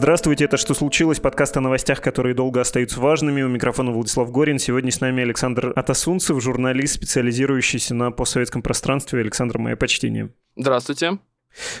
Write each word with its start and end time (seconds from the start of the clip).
Здравствуйте, 0.00 0.46
это 0.46 0.56
«Что 0.56 0.72
случилось?» 0.72 1.20
Подкаст 1.20 1.58
о 1.58 1.60
новостях, 1.60 2.00
которые 2.00 2.34
долго 2.34 2.62
остаются 2.62 2.98
важными. 2.98 3.42
У 3.42 3.48
микрофона 3.48 3.90
Владислав 3.90 4.32
Горин. 4.32 4.58
Сегодня 4.58 4.90
с 4.90 5.02
нами 5.02 5.22
Александр 5.22 5.74
Атасунцев, 5.76 6.42
журналист, 6.42 6.94
специализирующийся 6.94 7.94
на 7.94 8.10
постсоветском 8.10 8.62
пространстве. 8.62 9.20
Александр, 9.20 9.58
мое 9.58 9.76
почтение. 9.76 10.30
Здравствуйте. 10.56 11.18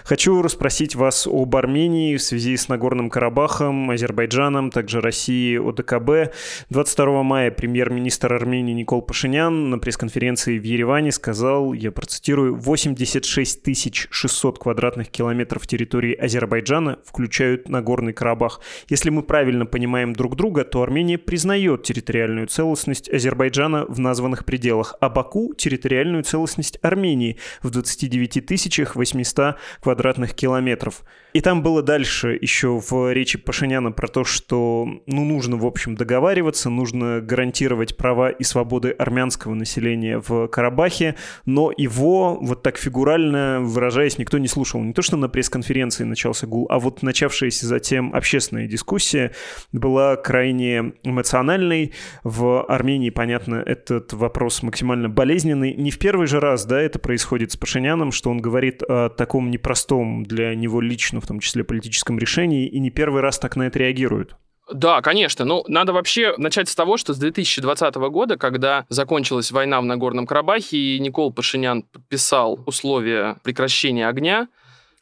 Хочу 0.04 0.42
расспросить 0.42 0.94
вас 0.94 1.26
об 1.26 1.54
Армении 1.54 2.16
в 2.16 2.22
связи 2.22 2.56
с 2.56 2.68
Нагорным 2.68 3.10
Карабахом, 3.10 3.90
Азербайджаном, 3.90 4.70
также 4.70 5.00
Россией, 5.00 5.58
ОДКБ. 5.58 6.34
22 6.70 7.22
мая 7.22 7.50
премьер-министр 7.50 8.34
Армении 8.34 8.74
Никол 8.74 9.02
Пашинян 9.02 9.70
на 9.70 9.78
пресс-конференции 9.78 10.58
в 10.58 10.64
Ереване 10.64 11.12
сказал, 11.12 11.72
я 11.72 11.92
процитирую, 11.92 12.56
86 12.56 14.08
600 14.10 14.58
квадратных 14.58 15.10
километров 15.10 15.66
территории 15.66 16.14
Азербайджана 16.14 16.98
включают 17.04 17.68
Нагорный 17.68 18.12
Карабах. 18.12 18.60
Если 18.88 19.10
мы 19.10 19.22
правильно 19.22 19.66
понимаем 19.66 20.12
друг 20.12 20.36
друга, 20.36 20.64
то 20.64 20.82
Армения 20.82 21.18
признает 21.18 21.84
территориальную 21.84 22.48
целостность 22.48 23.08
Азербайджана 23.08 23.86
в 23.86 24.00
названных 24.00 24.44
пределах, 24.44 24.96
а 25.00 25.08
Баку– 25.08 25.54
территориальную 25.56 26.24
целостность 26.24 26.78
Армении 26.82 27.38
в 27.62 27.70
29 27.70 28.96
800 28.96 29.59
квадратных 29.80 30.34
километров. 30.34 31.02
И 31.32 31.40
там 31.40 31.62
было 31.62 31.82
дальше 31.82 32.36
еще 32.40 32.80
в 32.80 33.12
речи 33.12 33.38
Пашиняна 33.38 33.92
про 33.92 34.08
то, 34.08 34.24
что 34.24 34.88
ну, 35.06 35.24
нужно, 35.24 35.56
в 35.56 35.66
общем, 35.66 35.94
договариваться, 35.94 36.70
нужно 36.70 37.20
гарантировать 37.20 37.96
права 37.96 38.30
и 38.30 38.42
свободы 38.42 38.90
армянского 38.90 39.54
населения 39.54 40.18
в 40.18 40.48
Карабахе, 40.48 41.14
но 41.44 41.72
его, 41.76 42.36
вот 42.40 42.62
так 42.62 42.78
фигурально 42.78 43.60
выражаясь, 43.60 44.18
никто 44.18 44.38
не 44.38 44.48
слушал. 44.48 44.82
Не 44.82 44.92
то, 44.92 45.02
что 45.02 45.16
на 45.16 45.28
пресс-конференции 45.28 46.04
начался 46.04 46.46
гул, 46.46 46.66
а 46.68 46.78
вот 46.78 47.02
начавшаяся 47.02 47.66
затем 47.66 48.12
общественная 48.14 48.66
дискуссия 48.66 49.32
была 49.72 50.16
крайне 50.16 50.94
эмоциональной. 51.04 51.92
В 52.24 52.64
Армении, 52.64 53.10
понятно, 53.10 53.62
этот 53.64 54.12
вопрос 54.12 54.62
максимально 54.62 55.08
болезненный. 55.08 55.74
Не 55.74 55.90
в 55.90 55.98
первый 55.98 56.26
же 56.26 56.40
раз, 56.40 56.64
да, 56.64 56.80
это 56.80 56.98
происходит 56.98 57.52
с 57.52 57.56
Пашиняном, 57.56 58.10
что 58.10 58.30
он 58.30 58.40
говорит 58.40 58.82
о 58.82 59.10
таком 59.10 59.49
непростом 59.50 60.24
для 60.24 60.54
него 60.54 60.80
лично, 60.80 61.20
в 61.20 61.26
том 61.26 61.40
числе 61.40 61.64
политическом 61.64 62.18
решении, 62.18 62.66
и 62.66 62.78
не 62.78 62.90
первый 62.90 63.20
раз 63.20 63.38
так 63.38 63.56
на 63.56 63.64
это 63.64 63.78
реагируют. 63.78 64.36
Да, 64.72 65.02
конечно. 65.02 65.44
Ну, 65.44 65.64
надо 65.66 65.92
вообще 65.92 66.34
начать 66.36 66.68
с 66.68 66.74
того, 66.74 66.96
что 66.96 67.12
с 67.12 67.18
2020 67.18 67.94
года, 67.96 68.36
когда 68.36 68.86
закончилась 68.88 69.50
война 69.50 69.80
в 69.80 69.84
Нагорном 69.84 70.26
Карабахе, 70.26 70.76
и 70.76 71.00
Никол 71.00 71.32
Пашинян 71.32 71.82
подписал 71.82 72.60
условия 72.66 73.36
прекращения 73.42 74.08
огня, 74.08 74.48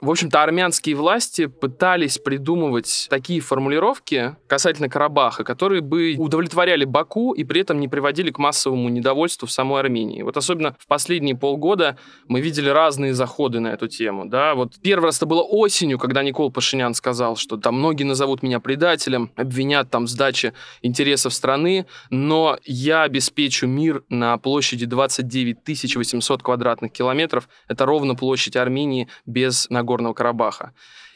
в 0.01 0.11
общем-то, 0.11 0.45
армянские 0.45 0.95
власти 0.95 1.47
пытались 1.47 2.19
придумывать 2.19 3.09
такие 3.11 3.41
формулировки 3.41 4.37
касательно 4.47 4.89
Карабаха, 4.89 5.43
которые 5.43 5.81
бы 5.81 6.15
удовлетворяли 6.17 6.85
Баку 6.85 7.33
и 7.33 7.43
при 7.43 7.63
этом 7.63 7.81
не 7.81 7.89
приводили 7.89 8.31
к 8.31 8.39
массовому 8.39 8.91
недовольству 8.91 9.49
в 9.49 9.51
самой 9.51 9.81
Армении. 9.81 10.23
Вот 10.23 10.37
особенно 10.37 10.77
в 10.79 10.87
последние 10.87 11.35
полгода 11.35 11.99
мы 12.29 12.41
видели 12.41 12.69
разные 12.69 13.13
заходы 13.13 13.59
на 13.59 13.69
эту 13.69 13.89
тему. 13.89 14.27
Да? 14.27 14.55
Вот 14.55 14.75
первый 14.81 15.07
раз 15.07 15.17
это 15.17 15.27
было 15.27 15.43
осенью, 15.43 15.99
когда 15.99 16.23
Никол 16.23 16.53
Пашинян 16.53 16.95
сказал, 16.95 17.35
что 17.35 17.57
там 17.57 17.75
многие 17.81 18.05
назовут 18.05 18.45
меня 18.45 18.61
предателем, 18.61 19.33
обвинят 19.35 19.91
там 19.91 20.05
в 20.05 20.09
сдаче 20.09 20.53
интересов 20.81 21.35
страны, 21.35 21.87
но 22.09 22.57
я 22.65 23.03
обеспечу 23.03 23.67
мир 23.67 24.05
на 24.09 24.39
площади 24.39 24.87
29 24.87 25.97
800 25.97 26.41
квадратных 26.41 26.93
километров. 26.93 27.49
Это 27.67 27.85
ровно 27.85 28.15
площадь 28.15 28.55
Армении 28.55 29.09
без 29.27 29.69
нагрузки 29.71 29.88
Нагорного 29.89 30.13
Карабаха. 30.13 30.73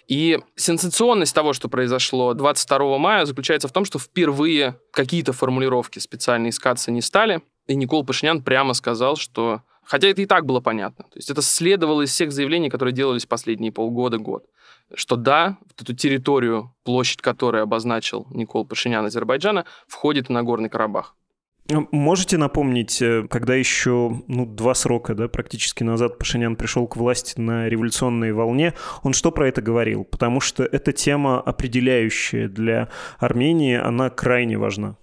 И 0.08 0.38
сенсационность 0.56 1.34
того, 1.34 1.52
что 1.52 1.68
произошло 1.68 2.34
22 2.34 2.98
мая, 2.98 3.24
заключается 3.24 3.68
в 3.68 3.72
том, 3.72 3.84
что 3.84 3.98
впервые 3.98 4.78
какие-то 4.92 5.32
формулировки 5.32 5.98
специально 5.98 6.48
искаться 6.48 6.90
не 6.90 7.02
стали, 7.02 7.42
и 7.66 7.74
Никол 7.74 8.04
Пашинян 8.04 8.42
прямо 8.42 8.74
сказал, 8.74 9.16
что... 9.16 9.62
Хотя 9.84 10.08
это 10.08 10.22
и 10.22 10.26
так 10.26 10.46
было 10.46 10.60
понятно. 10.60 11.04
То 11.04 11.16
есть 11.16 11.30
это 11.30 11.42
следовало 11.42 12.02
из 12.02 12.10
всех 12.10 12.32
заявлений, 12.32 12.70
которые 12.70 12.94
делались 12.94 13.26
последние 13.26 13.72
полгода-год. 13.72 14.44
Что 14.94 15.16
да, 15.16 15.58
в 15.76 15.82
эту 15.82 15.94
территорию, 15.94 16.74
площадь 16.84 17.20
которой 17.20 17.62
обозначил 17.62 18.26
Никол 18.30 18.64
Пашинян 18.64 19.04
Азербайджана, 19.04 19.64
входит 19.86 20.28
в 20.28 20.30
Нагорный 20.30 20.68
Карабах. 20.68 21.14
Можете 21.68 22.38
напомнить, 22.38 23.00
э, 23.00 23.26
когда 23.30 23.54
еще 23.54 24.22
ну, 24.26 24.46
два 24.46 24.74
срока 24.74 25.14
да, 25.14 25.28
практически 25.28 25.84
назад 25.84 26.18
Пашинян 26.18 26.56
пришел 26.56 26.86
к 26.86 26.96
власти 26.96 27.40
на 27.40 27.68
революционной 27.68 28.32
волне, 28.32 28.74
он 29.02 29.12
что 29.12 29.30
про 29.30 29.48
это 29.48 29.62
говорил? 29.62 30.04
Потому 30.04 30.40
что 30.40 30.64
эта 30.64 30.92
тема 30.92 31.40
определяющая 31.40 32.48
для 32.48 32.88
Армении, 33.18 33.76
она 33.76 34.10
крайне 34.10 34.58
важна. 34.58 34.96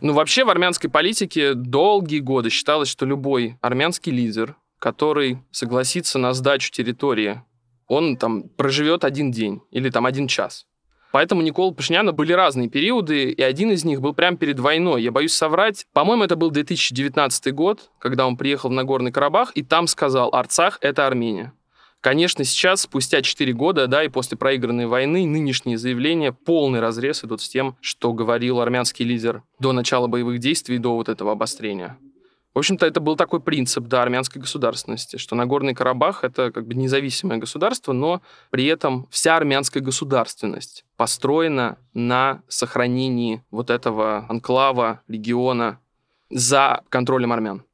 Ну, 0.00 0.12
вообще 0.12 0.44
в 0.44 0.50
армянской 0.50 0.88
политике 0.88 1.54
долгие 1.54 2.20
годы 2.20 2.48
считалось, 2.48 2.88
что 2.88 3.04
любой 3.04 3.58
армянский 3.60 4.12
лидер, 4.12 4.56
который 4.78 5.38
согласится 5.50 6.18
на 6.18 6.32
сдачу 6.32 6.70
территории, 6.70 7.42
он 7.86 8.16
там 8.16 8.48
проживет 8.48 9.04
один 9.04 9.30
день 9.30 9.60
или 9.70 9.90
там 9.90 10.06
один 10.06 10.26
час. 10.28 10.66
Поэтому 11.14 11.42
Никола 11.42 11.72
Пашиняна 11.72 12.10
были 12.10 12.32
разные 12.32 12.68
периоды, 12.68 13.30
и 13.30 13.40
один 13.40 13.70
из 13.70 13.84
них 13.84 14.00
был 14.00 14.14
прямо 14.14 14.36
перед 14.36 14.58
войной. 14.58 15.00
Я 15.00 15.12
боюсь 15.12 15.32
соврать. 15.32 15.86
По-моему, 15.92 16.24
это 16.24 16.34
был 16.34 16.50
2019 16.50 17.54
год, 17.54 17.88
когда 18.00 18.26
он 18.26 18.36
приехал 18.36 18.68
в 18.68 18.72
Нагорный 18.72 19.12
Карабах, 19.12 19.52
и 19.54 19.62
там 19.62 19.86
сказал, 19.86 20.34
Арцах— 20.34 20.78
это 20.80 21.06
Армения. 21.06 21.52
Конечно, 22.00 22.42
сейчас, 22.42 22.80
спустя 22.80 23.22
4 23.22 23.52
года, 23.52 23.86
да, 23.86 24.02
и 24.02 24.08
после 24.08 24.36
проигранной 24.36 24.86
войны, 24.86 25.24
нынешние 25.24 25.78
заявления 25.78 26.32
полный 26.32 26.80
разрез 26.80 27.22
идут 27.22 27.42
с 27.42 27.48
тем, 27.48 27.76
что 27.80 28.12
говорил 28.12 28.58
армянский 28.58 29.04
лидер 29.04 29.44
до 29.60 29.70
начала 29.70 30.08
боевых 30.08 30.40
действий, 30.40 30.78
до 30.78 30.96
вот 30.96 31.08
этого 31.08 31.30
обострения. 31.30 31.96
В 32.54 32.58
общем-то, 32.58 32.86
это 32.86 33.00
был 33.00 33.16
такой 33.16 33.40
принцип 33.40 33.84
да, 33.88 34.02
армянской 34.02 34.40
государственности, 34.40 35.16
что 35.16 35.34
Нагорный 35.34 35.74
Карабах— 35.74 36.20
это 36.22 36.52
как 36.52 36.68
бы 36.68 36.74
независимое 36.74 37.38
государство, 37.38 37.92
но 37.92 38.22
при 38.50 38.66
этом 38.66 39.08
вся 39.10 39.36
армянская 39.36 39.82
государственность 39.82 40.84
построена 40.96 41.78
на 41.94 42.42
сохранении 42.46 43.42
вот 43.50 43.70
этого 43.70 44.26
анклава, 44.28 45.00
региона 45.08 45.80
за 46.30 46.82
контролем 46.90 47.32
армян. 47.32 47.64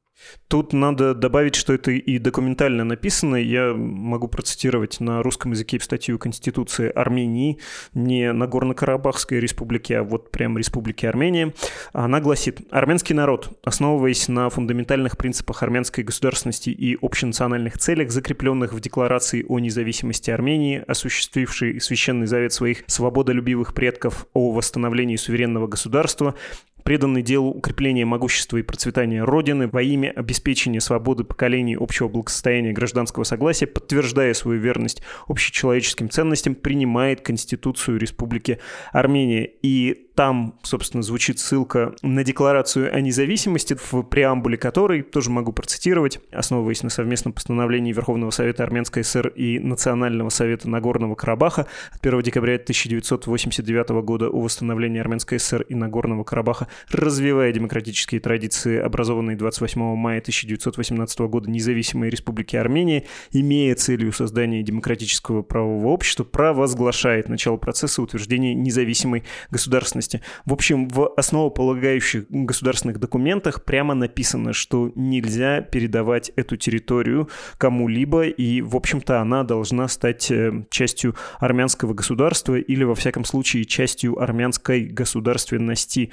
Тут 0.48 0.72
надо 0.72 1.14
добавить, 1.14 1.54
что 1.54 1.72
это 1.72 1.92
и 1.92 2.18
документально 2.18 2.84
написано. 2.84 3.36
Я 3.36 3.72
могу 3.74 4.28
процитировать 4.28 4.98
на 5.00 5.22
русском 5.22 5.52
языке 5.52 5.78
статью 5.80 6.18
Конституции 6.18 6.90
Армении, 6.90 7.58
не 7.94 8.32
Нагорно-Карабахской 8.32 9.38
республики, 9.38 9.92
а 9.92 10.02
вот 10.02 10.30
прям 10.30 10.58
Республики 10.58 11.06
Армения. 11.06 11.54
Она 11.92 12.20
гласит, 12.20 12.60
армянский 12.70 13.14
народ, 13.14 13.58
основываясь 13.62 14.28
на 14.28 14.50
фундаментальных 14.50 15.16
принципах 15.16 15.62
армянской 15.62 16.04
государственности 16.04 16.70
и 16.70 16.98
общенациональных 17.00 17.78
целях, 17.78 18.10
закрепленных 18.10 18.72
в 18.72 18.80
Декларации 18.80 19.44
о 19.48 19.58
независимости 19.58 20.30
Армении, 20.30 20.82
осуществившей 20.86 21.80
священный 21.80 22.26
завет 22.26 22.52
своих 22.52 22.84
свободолюбивых 22.86 23.74
предков 23.74 24.26
о 24.32 24.52
восстановлении 24.52 25.16
суверенного 25.16 25.66
государства, 25.66 26.34
преданный 26.82 27.22
делу 27.22 27.50
укрепления 27.50 28.04
могущества 28.04 28.56
и 28.58 28.62
процветания 28.62 29.24
Родины 29.24 29.68
во 29.68 29.82
имя 29.82 30.12
обеспечения 30.14 30.80
свободы 30.80 31.24
поколений 31.24 31.76
общего 31.78 32.08
благосостояния 32.08 32.72
гражданского 32.72 33.24
согласия, 33.24 33.66
подтверждая 33.66 34.34
свою 34.34 34.60
верность 34.60 35.02
общечеловеческим 35.28 36.10
ценностям, 36.10 36.54
принимает 36.54 37.20
Конституцию 37.20 37.98
Республики 37.98 38.58
Армения. 38.92 39.50
И 39.62 40.09
там, 40.20 40.52
собственно, 40.62 41.02
звучит 41.02 41.38
ссылка 41.38 41.94
на 42.02 42.24
декларацию 42.24 42.94
о 42.94 43.00
независимости, 43.00 43.74
в 43.74 44.02
преамбуле 44.02 44.58
которой, 44.58 45.00
тоже 45.00 45.30
могу 45.30 45.50
процитировать, 45.50 46.20
основываясь 46.30 46.82
на 46.82 46.90
совместном 46.90 47.32
постановлении 47.32 47.90
Верховного 47.90 48.30
Совета 48.30 48.62
Армянской 48.62 49.02
ССР 49.02 49.28
и 49.28 49.58
Национального 49.58 50.28
Совета 50.28 50.68
Нагорного 50.68 51.14
Карабаха 51.14 51.66
от 51.90 52.06
1 52.06 52.20
декабря 52.20 52.56
1989 52.56 53.88
года 54.04 54.28
о 54.28 54.42
восстановлении 54.42 55.00
Армянской 55.00 55.40
ССР 55.40 55.62
и 55.70 55.74
Нагорного 55.74 56.22
Карабаха, 56.22 56.68
развивая 56.90 57.50
демократические 57.50 58.20
традиции, 58.20 58.76
образованные 58.76 59.38
28 59.38 59.80
мая 59.96 60.18
1918 60.18 61.18
года 61.20 61.50
независимой 61.50 62.10
Республики 62.10 62.56
Армения, 62.56 63.06
имея 63.32 63.74
целью 63.74 64.12
создания 64.12 64.62
демократического 64.62 65.40
правового 65.40 65.86
общества, 65.86 66.24
провозглашает 66.24 67.30
начало 67.30 67.56
процесса 67.56 68.02
утверждения 68.02 68.52
независимой 68.52 69.24
государственности 69.50 70.09
возможности. 70.10 70.20
В 70.44 70.52
общем, 70.52 70.88
в 70.88 71.12
основополагающих 71.16 72.26
государственных 72.28 72.98
документах 72.98 73.64
прямо 73.64 73.94
написано, 73.94 74.52
что 74.52 74.92
нельзя 74.94 75.60
передавать 75.60 76.30
эту 76.36 76.56
территорию 76.56 77.28
кому-либо, 77.58 78.24
и, 78.24 78.62
в 78.62 78.76
общем-то, 78.76 79.20
она 79.20 79.44
должна 79.44 79.88
стать 79.88 80.30
э, 80.30 80.64
частью 80.70 81.14
армянского 81.38 81.94
государства 81.94 82.56
или, 82.56 82.84
во 82.84 82.94
всяком 82.94 83.24
случае, 83.24 83.64
частью 83.64 84.20
армянской 84.20 84.84
государственности. 84.84 86.10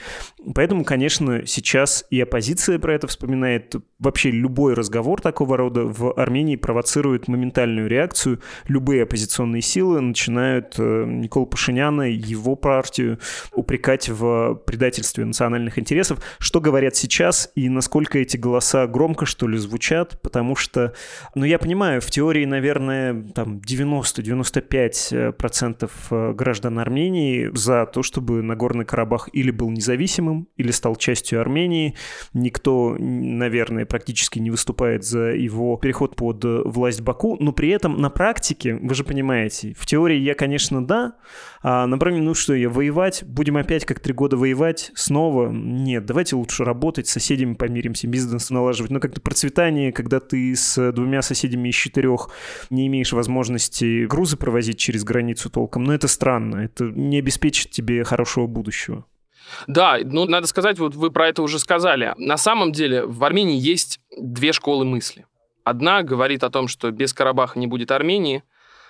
Поэтому, 0.55 0.83
конечно, 0.83 1.45
сейчас 1.45 2.05
и 2.09 2.19
оппозиция 2.21 2.79
про 2.79 2.93
это 2.93 3.07
вспоминает. 3.07 3.75
Вообще 3.99 4.31
любой 4.31 4.73
разговор 4.73 5.21
такого 5.21 5.57
рода 5.57 5.85
в 5.85 6.13
Армении 6.13 6.55
провоцирует 6.55 7.27
моментальную 7.27 7.87
реакцию. 7.87 8.39
Любые 8.67 9.03
оппозиционные 9.03 9.61
силы 9.61 10.01
начинают 10.01 10.75
э, 10.77 11.05
Никола 11.07 11.45
Пашиняна, 11.45 12.03
его 12.03 12.55
партию 12.55 13.19
упрекать 13.53 13.86
в 13.87 14.55
предательстве 14.65 15.23
национальных 15.23 15.79
интересов. 15.79 16.19
Что 16.39 16.59
говорят 16.59 16.97
сейчас 16.97 17.49
и 17.55 17.69
насколько 17.69 18.19
эти 18.19 18.35
голоса 18.35 18.85
громко, 18.85 19.25
что 19.25 19.47
ли, 19.47 19.57
звучат? 19.57 20.21
Потому 20.21 20.57
что, 20.57 20.93
ну, 21.35 21.45
я 21.45 21.57
понимаю, 21.57 22.01
в 22.01 22.07
теории, 22.07 22.43
наверное, 22.45 23.23
там 23.33 23.59
90-95% 23.59 25.89
э, 26.11 26.33
граждан 26.33 26.79
Армении 26.79 27.49
за 27.53 27.85
то, 27.85 28.03
чтобы 28.03 28.41
Нагорный 28.41 28.83
Карабах 28.83 29.29
или 29.31 29.51
был 29.51 29.69
независимым, 29.69 30.49
или 30.57 30.71
стал 30.71 30.97
частью 30.97 31.39
Армении. 31.39 31.95
Никто, 32.33 32.97
наверное, 32.99 33.85
практически 33.85 34.39
не 34.39 34.51
выступает 34.51 35.05
за 35.05 35.29
его 35.29 35.77
переход 35.77 36.17
под 36.17 36.43
власть 36.43 36.99
Баку, 37.01 37.37
но 37.39 37.53
при 37.53 37.69
этом 37.69 38.01
на 38.01 38.09
практике, 38.09 38.75
вы 38.75 38.93
же 38.95 39.05
понимаете, 39.05 39.73
в 39.77 39.85
теории 39.85 40.17
я, 40.17 40.33
конечно, 40.33 40.85
да, 40.85 41.13
а 41.61 41.87
на 41.87 41.97
практике, 41.97 42.23
ну 42.23 42.33
что, 42.33 42.53
я 42.53 42.69
воевать, 42.69 43.23
будем 43.25 43.55
опять 43.57 43.66
как 43.85 43.99
три 43.99 44.13
года 44.13 44.37
воевать, 44.37 44.91
снова, 44.95 45.49
нет, 45.49 46.05
давайте 46.05 46.35
лучше 46.35 46.63
работать, 46.63 47.07
с 47.07 47.11
соседями 47.11 47.53
помиримся, 47.53 48.07
бизнес 48.07 48.49
налаживать, 48.49 48.91
но 48.91 48.99
как-то 48.99 49.21
процветание, 49.21 49.91
когда 49.91 50.19
ты 50.19 50.55
с 50.55 50.91
двумя 50.91 51.21
соседями 51.21 51.69
из 51.69 51.75
четырех 51.75 52.29
не 52.69 52.87
имеешь 52.87 53.13
возможности 53.13 54.05
грузы 54.05 54.37
провозить 54.37 54.79
через 54.79 55.03
границу 55.03 55.49
толком, 55.49 55.83
но 55.83 55.93
это 55.93 56.07
странно, 56.07 56.57
это 56.57 56.85
не 56.85 57.19
обеспечит 57.19 57.71
тебе 57.71 58.03
хорошего 58.03 58.47
будущего. 58.47 59.05
Да, 59.67 59.97
ну, 60.03 60.25
надо 60.25 60.47
сказать, 60.47 60.79
вот 60.79 60.95
вы 60.95 61.11
про 61.11 61.29
это 61.29 61.41
уже 61.41 61.59
сказали. 61.59 62.13
На 62.17 62.37
самом 62.37 62.71
деле 62.71 63.05
в 63.05 63.23
Армении 63.23 63.57
есть 63.57 63.99
две 64.17 64.53
школы 64.53 64.85
мысли. 64.85 65.25
Одна 65.63 66.03
говорит 66.03 66.43
о 66.43 66.49
том, 66.49 66.67
что 66.67 66.91
без 66.91 67.13
Карабаха 67.13 67.59
не 67.59 67.67
будет 67.67 67.91
Армении. 67.91 68.43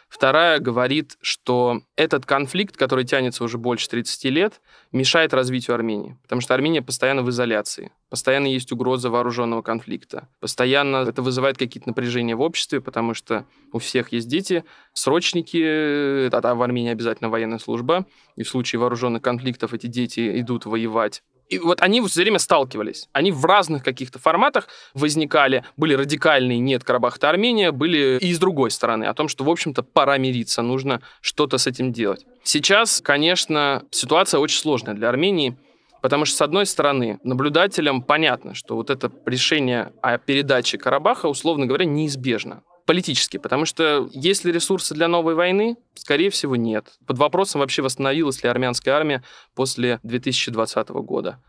Вторая 0.08 0.60
говорит, 0.60 1.18
что 1.22 1.82
этот 1.98 2.26
конфликт, 2.26 2.78
который 2.78 3.04
тянется 3.04 3.44
уже 3.44 3.58
больше 3.58 3.90
30 3.90 4.24
лет, 4.26 4.62
мешает 4.94 5.34
развитию 5.34 5.76
Армении. 5.76 6.18
Потому 6.24 6.40
что 6.42 6.54
Армения 6.54 6.82
постоянно 6.82 7.24
в 7.24 7.30
изоляции. 7.30 7.92
Постоянно 8.10 8.48
есть 8.48 8.72
угроза 8.72 9.10
вооруженного 9.10 9.62
конфликта. 9.62 10.30
Постоянно 10.40 10.98
это 10.98 11.22
вызывает 11.22 11.58
какие-то 11.58 11.90
напряжения 11.90 12.36
в 12.36 12.42
обществе, 12.42 12.80
потому 12.80 13.14
что 13.14 13.46
у 13.74 13.80
всех 13.80 14.14
есть 14.14 14.30
дети, 14.30 14.64
срочники, 14.94 16.30
а 16.34 16.56
в 16.56 16.62
Армении 16.62 16.92
обязательно 16.92 17.30
военная 17.30 17.60
служба, 17.60 18.06
и 18.38 18.44
в 18.44 18.50
случае 18.50 18.80
вооруженных 18.80 19.22
конфликтов 19.22 19.74
эти 19.74 19.88
дети 19.88 20.40
идут 20.40 20.66
воевать. 20.66 21.22
И 21.50 21.60
вот 21.60 21.82
они 21.82 22.02
все 22.08 22.22
время 22.22 22.40
сталкивались. 22.40 23.08
Они 23.14 23.32
в 23.32 23.46
разных 23.46 23.84
каких-то 23.84 24.20
форматах 24.20 24.68
возникали. 24.94 25.64
Были 25.78 25.94
радикальные 25.94 26.60
«нет, 26.60 26.84
Карабах 26.84 27.18
это 27.18 27.30
Армения», 27.30 27.72
были 27.72 28.18
и 28.20 28.34
с 28.34 28.40
другой 28.40 28.72
стороны, 28.72 29.06
о 29.06 29.14
том, 29.14 29.28
что, 29.28 29.44
в 29.44 29.50
общем-то, 29.50 29.84
пора 29.84 30.18
мириться, 30.18 30.62
нужно 30.62 31.02
что-то 31.22 31.58
с 31.58 31.68
этим 31.68 31.94
делать. 31.94 32.26
Сейчас, 32.44 33.02
конечно, 33.02 33.84
ситуация 33.92 34.40
очень 34.40 34.60
сложная 34.60 34.94
для 34.94 35.10
Армении, 35.10 35.58
потому 36.02 36.26
что, 36.26 36.38
с 36.38 36.42
одной 36.42 36.66
стороны, 36.66 37.20
наблюдателям 37.24 38.02
понятно, 38.02 38.54
что 38.54 38.76
вот 38.76 38.90
это 38.90 39.12
решение 39.26 39.94
о 40.02 40.18
передаче 40.18 40.78
Карабаха, 40.78 41.28
условно 41.28 41.66
говоря, 41.66 41.86
неизбежно 41.86 42.64
политически, 42.88 43.38
потому 43.38 43.66
что 43.66 44.10
есть 44.12 44.46
ли 44.46 44.52
ресурсы 44.52 44.96
для 44.96 45.08
новой 45.08 45.36
войны? 45.36 45.78
Скорее 45.94 46.32
всего, 46.32 46.56
нет. 46.56 46.98
Под 47.06 47.20
вопросом 47.20 47.60
вообще 47.60 47.84
восстановилась 47.84 48.42
ли 48.42 48.50
армянская 48.50 48.96
армия 48.96 49.24
после 49.54 50.00
2020 50.02 50.90
года. 50.90 51.40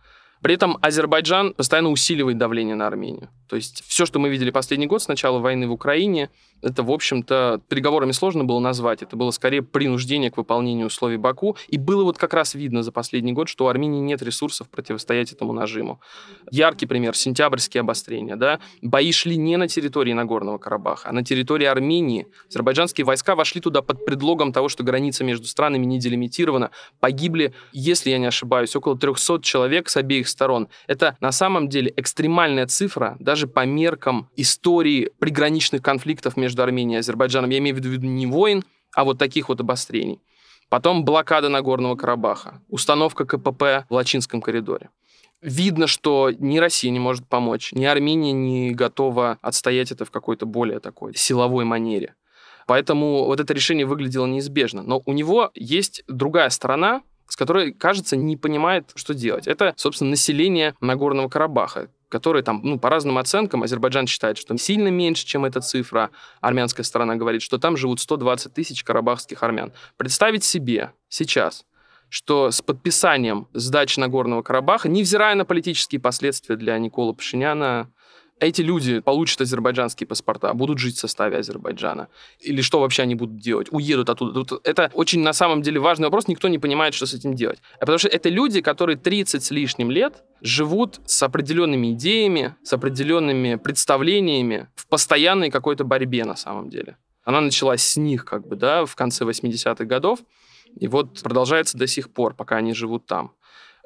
При 0.43 0.55
этом 0.55 0.79
Азербайджан 0.83 1.55
постоянно 1.55 1.91
усиливает 1.91 2.39
давление 2.39 2.75
на 2.75 2.87
Армению. 2.87 3.29
То 3.49 3.57
есть 3.57 3.83
все, 3.87 4.07
что 4.07 4.19
мы 4.19 4.29
видели 4.29 4.51
последний 4.51 4.87
год 4.87 5.03
с 5.03 5.09
начала 5.09 5.39
войны 5.39 5.67
в 5.67 5.73
Украине, 5.73 6.31
это, 6.63 6.83
в 6.83 6.91
общем-то, 6.91 7.61
переговорами 7.69 8.13
сложно 8.13 8.45
было 8.45 8.59
назвать. 8.59 9.03
Это 9.03 9.17
было 9.17 9.31
скорее 9.31 9.63
принуждение 9.63 10.31
к 10.31 10.37
выполнению 10.37 10.87
условий 10.87 11.17
Баку. 11.17 11.57
И 11.69 11.79
было 11.79 12.05
вот 12.05 12.19
как 12.19 12.35
раз 12.35 12.55
видно 12.55 12.83
за 12.83 12.93
последний 12.93 13.33
год, 13.33 13.49
что 13.49 13.67
у 13.67 13.69
Армении 13.69 14.01
нет 14.01 14.23
ресурсов 14.23 14.69
противостоять 14.69 15.33
этому 15.33 15.53
нажиму. 15.53 16.01
Яркий 16.51 16.87
пример– 16.87 17.17
сентябрьские 17.17 17.81
обострения. 17.83 18.37
Да? 18.37 18.61
Бои 18.83 19.13
шли 19.13 19.37
не 19.37 19.57
на 19.57 19.69
территории 19.69 20.13
Нагорного 20.13 20.59
Карабаха, 20.59 21.09
а 21.11 21.13
на 21.13 21.25
территории 21.25 21.67
Армении. 21.67 22.27
Азербайджанские 22.49 23.05
войска 23.05 23.35
вошли 23.35 23.61
туда 23.61 23.83
под 23.83 24.05
предлогом 24.05 24.53
того, 24.53 24.69
что 24.69 24.83
граница 24.83 25.25
между 25.25 25.47
странами 25.47 25.85
не 25.85 25.99
делимитирована. 25.99 26.71
Погибли, 27.01 27.55
если 27.73 28.11
я 28.11 28.19
не 28.19 28.27
ошибаюсь, 28.27 28.75
около 28.75 28.99
300 28.99 29.43
человек 29.43 29.89
с 29.89 29.97
обеих 29.97 30.29
сторон. 30.29 30.69
Это 30.87 31.17
на 31.21 31.33
самом 31.33 31.69
деле 31.69 31.93
экстремальная 31.97 32.67
цифра, 32.67 33.17
даже 33.21 33.47
по 33.47 33.65
меркам 33.65 34.29
истории 34.37 35.11
приграничных 35.19 35.83
конфликтов 35.83 36.37
между 36.37 36.48
между 36.49 36.63
Арменией 36.63 36.97
и 36.97 37.01
Азербайджаном. 37.01 37.51
Я 37.51 37.59
имею 37.59 37.77
в 37.77 37.79
виду 37.79 38.07
не 38.07 38.27
войн, 38.27 38.65
а 38.95 39.05
вот 39.05 39.19
таких 39.19 39.51
вот 39.51 39.61
обострений. 39.61 40.23
Потом 40.71 41.05
блокада 41.05 41.49
Нагорного 41.51 41.95
Карабаха, 41.95 42.63
установка 42.69 43.27
КПП 43.27 43.87
в 43.89 43.95
Лачинском 43.95 44.41
коридоре. 44.41 44.89
Видно, 45.43 45.87
что 45.87 46.31
ни 46.39 46.59
Россия 46.59 46.91
не 46.91 46.99
может 46.99 47.27
помочь, 47.29 47.73
ни 47.73 47.85
Армения 47.85 48.33
не 48.33 48.71
готова 48.71 49.39
отстоять 49.43 49.93
это 49.93 50.05
в 50.05 50.11
какой-то 50.11 50.47
более 50.47 50.81
такой 50.81 51.15
силовой 51.15 51.65
манере. 51.65 52.15
Поэтому 52.67 53.25
вот 53.25 53.41
это 53.41 53.55
решение 53.55 53.87
выглядело 53.87 54.27
неизбежно. 54.27 54.83
Но 54.83 55.03
у 55.05 55.13
него 55.13 55.51
есть 55.55 56.03
другая 56.09 56.51
сторона, 56.51 57.03
с 57.29 57.37
которой, 57.37 57.73
кажется, 57.73 58.17
не 58.17 58.37
понимает, 58.37 58.91
что 58.95 59.15
делать. 59.15 59.47
Это, 59.47 59.75
собственно, 59.77 60.11
население 60.11 60.75
Нагорного 60.81 61.29
Карабаха 61.29 61.89
которые 62.09 62.43
там, 62.43 62.61
ну, 62.63 62.79
по 62.79 62.91
разным 62.91 63.19
оценкам, 63.19 63.63
Азербайджан 63.63 64.07
считает, 64.07 64.39
что 64.39 64.57
сильно 64.57 64.89
меньше, 64.89 65.27
чем 65.27 65.45
эта 65.45 65.61
цифра. 65.61 66.11
Армянская 66.41 66.85
сторона 66.85 67.17
говорит, 67.17 67.43
что 67.43 67.59
там 67.59 67.77
живут 67.77 68.01
120 68.01 68.53
тысяч 68.53 68.85
карабахских 68.85 69.43
армян. 69.43 69.73
Представить 69.97 70.45
себе 70.45 70.93
сейчас, 71.09 71.65
что 72.09 72.51
с 72.51 72.63
подписанием 72.63 73.49
сдачи 73.53 74.01
Нагорного 74.01 74.43
Карабаха, 74.43 74.89
невзирая 74.89 75.35
на 75.35 75.45
политические 75.45 76.01
последствия 76.01 76.57
для 76.57 76.79
Никола 76.79 77.13
Пашиняна, 77.13 77.91
эти 78.41 78.63
люди 78.63 79.01
получат 79.01 79.41
азербайджанские 79.41 80.07
паспорта, 80.07 80.53
будут 80.55 80.79
жить 80.79 80.97
в 80.97 81.01
составе 81.01 81.39
Азербайджана. 81.39 82.09
Или 82.41 82.61
что 82.61 82.81
вообще 82.81 83.03
они 83.03 83.15
будут 83.15 83.39
делать? 83.39 83.69
Уедут 83.71 84.11
оттуда. 84.11 84.45
Тут 84.45 84.61
это 84.67 84.91
очень 84.95 85.21
на 85.21 85.33
самом 85.33 85.63
деле 85.63 85.81
важный 85.81 86.07
вопрос, 86.07 86.29
никто 86.29 86.49
не 86.49 86.59
понимает, 86.59 86.95
что 86.95 87.07
с 87.07 87.15
этим 87.15 87.35
делать. 87.35 87.59
А 87.77 87.81
потому 87.81 87.99
что 87.99 88.09
это 88.09 88.29
люди, 88.29 88.61
которые 88.61 88.97
30 88.97 89.43
с 89.43 89.51
лишним 89.51 89.91
лет 89.91 90.25
живут 90.41 91.01
с 91.07 91.23
определенными 91.23 91.93
идеями, 91.93 92.55
с 92.63 92.73
определенными 92.73 93.57
представлениями 93.57 94.69
в 94.75 94.87
постоянной 94.87 95.51
какой-то 95.51 95.85
борьбе 95.85 96.25
на 96.25 96.37
самом 96.37 96.71
деле. 96.71 96.97
Она 97.25 97.41
началась 97.41 97.83
с 97.83 97.97
них, 97.97 98.25
как 98.25 98.47
бы, 98.47 98.57
да, 98.57 98.87
в 98.87 98.97
конце 98.97 99.25
80-х 99.25 99.85
годов, 99.85 100.21
и 100.77 100.89
вот 100.89 101.21
продолжается 101.23 101.77
до 101.77 101.87
сих 101.87 102.11
пор, 102.11 102.35
пока 102.35 102.57
они 102.57 102.75
живут 102.75 103.07
там. 103.07 103.33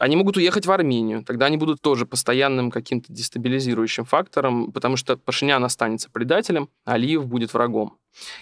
Они 0.03 0.17
могут 0.17 0.37
уехать 0.37 0.67
в 0.67 0.73
Армению, 0.73 1.23
тогда 1.23 1.47
они 1.47 1.57
будут 1.57 1.81
тоже 1.81 2.07
постоянным 2.07 2.73
каким-то 2.73 3.13
дестабилизирующим 3.13 4.05
фактором, 4.05 4.73
потому 4.73 4.97
что 4.97 5.17
Пашинян 5.17 5.63
останется 5.65 6.11
предателем, 6.11 6.69
а 6.85 6.95
Алиев 6.95 7.25
будет 7.25 7.55
врагом. 7.55 7.97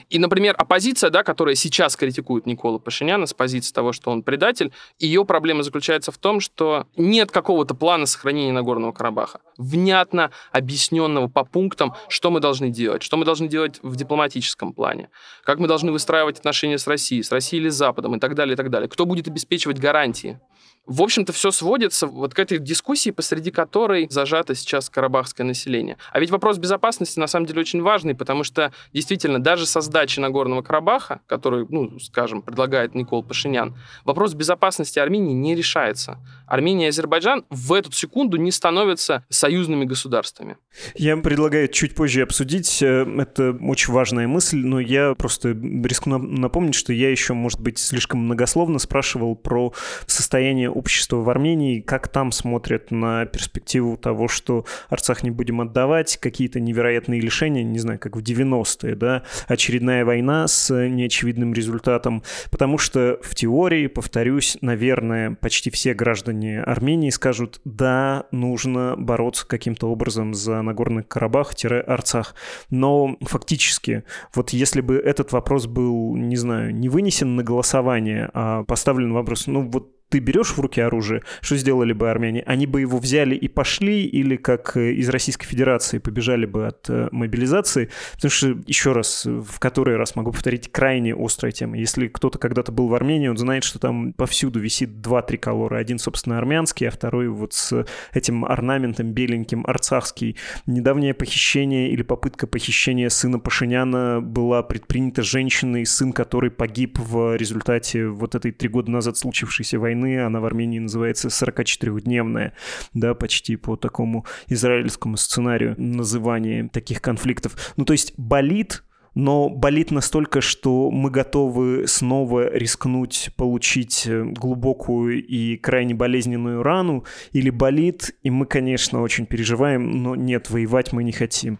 И, 0.08 0.18
например, 0.18 0.54
оппозиция, 0.58 1.10
да, 1.10 1.22
которая 1.22 1.54
сейчас 1.54 1.96
критикует 1.96 2.46
Никола 2.46 2.78
Пашиняна 2.78 3.26
с 3.26 3.34
позиции 3.34 3.74
того, 3.74 3.92
что 3.92 4.10
он 4.10 4.22
предатель, 4.22 4.72
ее 4.98 5.24
проблема 5.26 5.62
заключается 5.62 6.10
в 6.10 6.16
том, 6.18 6.40
что 6.40 6.86
нет 6.96 7.30
какого-то 7.30 7.74
плана 7.74 8.06
сохранения 8.06 8.52
Нагорного 8.52 8.92
Карабаха, 8.92 9.40
внятно 9.58 10.30
объясненного 10.52 11.28
по 11.28 11.44
пунктам, 11.44 11.94
что 12.08 12.30
мы 12.30 12.40
должны 12.40 12.70
делать, 12.70 13.02
что 13.02 13.18
мы 13.18 13.24
должны 13.26 13.48
делать 13.48 13.78
в 13.82 13.96
дипломатическом 13.96 14.72
плане, 14.72 15.10
как 15.44 15.58
мы 15.58 15.68
должны 15.68 15.92
выстраивать 15.92 16.38
отношения 16.38 16.78
с 16.78 16.86
Россией, 16.86 17.22
с 17.22 17.30
Россией 17.30 17.62
или 17.62 17.68
с 17.68 17.74
Западом 17.74 18.16
и 18.16 18.18
так 18.18 18.34
далее, 18.34 18.54
и 18.54 18.56
так 18.56 18.70
далее. 18.70 18.88
Кто 18.88 19.04
будет 19.04 19.28
обеспечивать 19.28 19.78
гарантии 19.78 20.40
в 20.86 21.02
общем-то, 21.02 21.32
все 21.32 21.50
сводится 21.50 22.06
вот 22.06 22.34
к 22.34 22.38
этой 22.38 22.58
дискуссии, 22.58 23.10
посреди 23.10 23.50
которой 23.50 24.08
зажато 24.10 24.54
сейчас 24.54 24.90
карабахское 24.90 25.46
население. 25.46 25.96
А 26.12 26.18
ведь 26.18 26.30
вопрос 26.30 26.58
безопасности 26.58 27.18
на 27.18 27.26
самом 27.26 27.46
деле 27.46 27.60
очень 27.60 27.80
важный, 27.80 28.14
потому 28.14 28.44
что 28.44 28.72
действительно 28.92 29.38
даже 29.38 29.66
со 29.66 29.80
сдачи 29.82 30.18
Нагорного 30.18 30.62
Карабаха, 30.62 31.20
который, 31.26 31.66
ну, 31.68 31.98
скажем, 32.00 32.42
предлагает 32.42 32.94
Никол 32.94 33.22
Пашинян, 33.22 33.76
вопрос 34.04 34.34
безопасности 34.34 34.98
Армении 34.98 35.32
не 35.32 35.54
решается. 35.54 36.18
Армения 36.46 36.86
и 36.86 36.88
Азербайджан 36.88 37.44
в 37.50 37.72
эту 37.72 37.92
секунду 37.92 38.36
не 38.36 38.50
становятся 38.50 39.24
союзными 39.28 39.84
государствами. 39.84 40.56
Я 40.94 41.16
предлагаю 41.16 41.68
чуть 41.68 41.94
позже 41.94 42.22
обсудить. 42.22 42.82
Э, 42.82 43.06
это 43.18 43.56
очень 43.60 43.92
важная 43.92 44.26
мысль, 44.26 44.58
но 44.58 44.80
я 44.80 45.14
просто 45.14 45.50
рискну 45.50 46.18
напомнить, 46.18 46.74
что 46.74 46.92
я 46.92 47.10
еще, 47.10 47.34
может 47.34 47.60
быть, 47.60 47.78
слишком 47.78 48.24
многословно 48.24 48.78
спрашивал 48.78 49.36
про 49.36 49.72
состояние 50.06 50.70
общества 50.80 51.16
в 51.16 51.28
Армении, 51.28 51.80
как 51.80 52.08
там 52.08 52.32
смотрят 52.32 52.90
на 52.90 53.26
перспективу 53.26 53.98
того, 53.98 54.28
что 54.28 54.64
Арцах 54.88 55.22
не 55.22 55.30
будем 55.30 55.60
отдавать, 55.60 56.16
какие-то 56.16 56.58
невероятные 56.58 57.20
лишения, 57.20 57.62
не 57.62 57.78
знаю, 57.78 57.98
как 57.98 58.16
в 58.16 58.20
90-е, 58.20 58.94
да, 58.96 59.22
очередная 59.46 60.06
война 60.06 60.48
с 60.48 60.74
неочевидным 60.74 61.52
результатом, 61.52 62.22
потому 62.50 62.78
что 62.78 63.18
в 63.22 63.34
теории, 63.34 63.88
повторюсь, 63.88 64.56
наверное, 64.62 65.36
почти 65.40 65.70
все 65.70 65.92
граждане 65.92 66.62
Армении 66.62 67.10
скажут, 67.10 67.60
да, 67.66 68.24
нужно 68.32 68.94
бороться 68.96 69.46
каким-то 69.46 69.90
образом 69.90 70.32
за 70.32 70.62
Нагорный 70.62 71.02
Карабах-Арцах, 71.02 72.34
но 72.70 73.18
фактически, 73.20 74.04
вот 74.34 74.50
если 74.50 74.80
бы 74.80 74.96
этот 74.96 75.32
вопрос 75.32 75.66
был, 75.66 76.16
не 76.16 76.36
знаю, 76.36 76.74
не 76.74 76.88
вынесен 76.88 77.36
на 77.36 77.42
голосование, 77.42 78.30
а 78.32 78.64
поставлен 78.64 79.12
вопрос, 79.12 79.46
ну 79.46 79.68
вот 79.68 79.99
ты 80.10 80.18
берешь 80.18 80.48
в 80.48 80.60
руки 80.60 80.80
оружие, 80.80 81.22
что 81.40 81.56
сделали 81.56 81.92
бы 81.92 82.10
армяне? 82.10 82.42
Они 82.44 82.66
бы 82.66 82.80
его 82.80 82.98
взяли 82.98 83.36
и 83.36 83.46
пошли, 83.48 84.04
или 84.04 84.36
как 84.36 84.76
э, 84.76 84.92
из 84.92 85.08
Российской 85.08 85.46
Федерации 85.46 85.98
побежали 85.98 86.46
бы 86.46 86.66
от 86.66 86.90
э, 86.90 87.08
мобилизации? 87.12 87.90
Потому 88.14 88.30
что, 88.30 88.58
еще 88.66 88.92
раз, 88.92 89.24
в 89.24 89.60
который 89.60 89.96
раз 89.96 90.16
могу 90.16 90.32
повторить, 90.32 90.70
крайне 90.70 91.14
острая 91.14 91.52
тема. 91.52 91.78
Если 91.78 92.08
кто-то 92.08 92.38
когда-то 92.38 92.72
был 92.72 92.88
в 92.88 92.94
Армении, 92.94 93.28
он 93.28 93.36
знает, 93.36 93.62
что 93.62 93.78
там 93.78 94.12
повсюду 94.12 94.58
висит 94.58 95.00
два 95.00 95.22
триколора. 95.22 95.78
Один, 95.78 96.00
собственно, 96.00 96.38
армянский, 96.38 96.88
а 96.88 96.90
второй 96.90 97.28
вот 97.28 97.52
с 97.52 97.86
этим 98.12 98.44
орнаментом 98.44 99.12
беленьким, 99.12 99.64
арцахский. 99.64 100.36
Недавнее 100.66 101.14
похищение 101.14 101.90
или 101.90 102.02
попытка 102.02 102.48
похищения 102.48 103.08
сына 103.10 103.38
Пашиняна 103.38 104.20
была 104.20 104.64
предпринята 104.64 105.22
женщиной, 105.22 105.86
сын 105.86 106.12
которой 106.12 106.50
погиб 106.50 106.98
в 106.98 107.36
результате 107.36 108.08
вот 108.08 108.34
этой 108.34 108.50
три 108.50 108.68
года 108.68 108.90
назад 108.90 109.16
случившейся 109.16 109.78
войны 109.78 109.99
войны, 110.00 110.24
она 110.24 110.40
в 110.40 110.44
Армении 110.44 110.78
называется 110.78 111.28
44-дневная, 111.28 112.52
да, 112.94 113.14
почти 113.14 113.56
по 113.56 113.76
такому 113.76 114.26
израильскому 114.48 115.16
сценарию 115.16 115.74
называния 115.78 116.68
таких 116.68 117.00
конфликтов. 117.00 117.72
Ну, 117.76 117.84
то 117.84 117.92
есть 117.92 118.14
болит, 118.16 118.82
но 119.14 119.48
болит 119.48 119.90
настолько, 119.90 120.40
что 120.40 120.90
мы 120.90 121.10
готовы 121.10 121.86
снова 121.86 122.52
рискнуть 122.54 123.30
получить 123.36 124.06
э, 124.06 124.24
глубокую 124.24 125.24
и 125.24 125.56
крайне 125.56 125.94
болезненную 125.94 126.62
рану, 126.62 127.04
или 127.32 127.50
болит, 127.50 128.14
и 128.22 128.30
мы, 128.30 128.46
конечно, 128.46 129.02
очень 129.02 129.26
переживаем, 129.26 129.90
но 130.02 130.14
нет, 130.14 130.50
воевать 130.50 130.92
мы 130.92 131.04
не 131.04 131.12
хотим. 131.12 131.58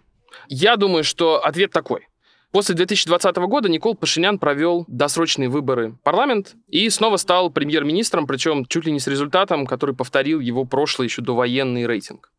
Я 0.49 0.77
думаю, 0.77 1.05
что 1.05 1.45
ответ 1.45 1.73
такой. 1.73 2.10
После 2.53 2.75
2020 2.75 3.37
года 3.37 3.69
Никол 3.69 3.95
Пашинян 3.95 4.39
провел 4.39 4.85
досрочные 4.89 5.49
выборы 5.49 5.93
в 5.93 6.01
парламент 6.01 6.57
и 6.67 6.89
снова 6.91 7.17
стал 7.17 7.51
премьер-министром, 7.51 8.27
причем 8.27 8.67
чуть 8.67 8.87
ли 8.87 8.93
не 8.93 8.99
с 8.99 9.07
результатом, 9.07 9.67
который 9.67 9.95
повторил 9.95 10.41
его 10.41 10.65
прошлый 10.65 11.07
еще 11.07 11.23
довоенный 11.23 11.87
рейтинг. 11.87 12.33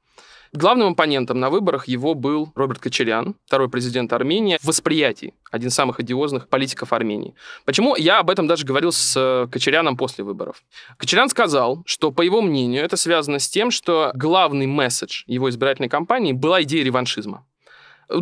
Главным 0.53 0.89
оппонентом 0.89 1.39
на 1.39 1.49
выборах 1.49 1.87
его 1.87 2.13
был 2.13 2.51
Роберт 2.55 2.79
Кочерян, 2.79 3.35
второй 3.45 3.69
президент 3.69 4.11
Армении, 4.11 4.57
в 4.59 4.65
восприятии, 4.65 5.33
один 5.49 5.69
из 5.69 5.73
самых 5.75 6.01
одиозных 6.01 6.49
политиков 6.49 6.91
Армении. 6.91 7.35
Почему? 7.63 7.95
Я 7.95 8.19
об 8.19 8.29
этом 8.29 8.47
даже 8.47 8.65
говорил 8.65 8.91
с 8.91 9.15
э, 9.15 9.47
Кочеряном 9.49 9.95
после 9.95 10.25
выборов. 10.25 10.61
Кочерян 10.97 11.29
сказал, 11.29 11.83
что, 11.85 12.11
по 12.11 12.21
его 12.21 12.41
мнению, 12.41 12.83
это 12.83 12.97
связано 12.97 13.39
с 13.39 13.47
тем, 13.47 13.71
что 13.71 14.11
главный 14.13 14.67
месседж 14.67 15.23
его 15.25 15.49
избирательной 15.49 15.87
кампании 15.87 16.33
была 16.33 16.63
идея 16.63 16.83
реваншизма. 16.83 17.45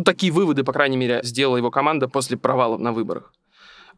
Такие 0.04 0.32
выводы, 0.32 0.64
по 0.64 0.72
крайней 0.72 0.96
мере, 0.96 1.20
сделала 1.22 1.56
его 1.56 1.70
команда 1.70 2.08
после 2.08 2.36
провала 2.36 2.78
на 2.78 2.92
выборах. 2.92 3.32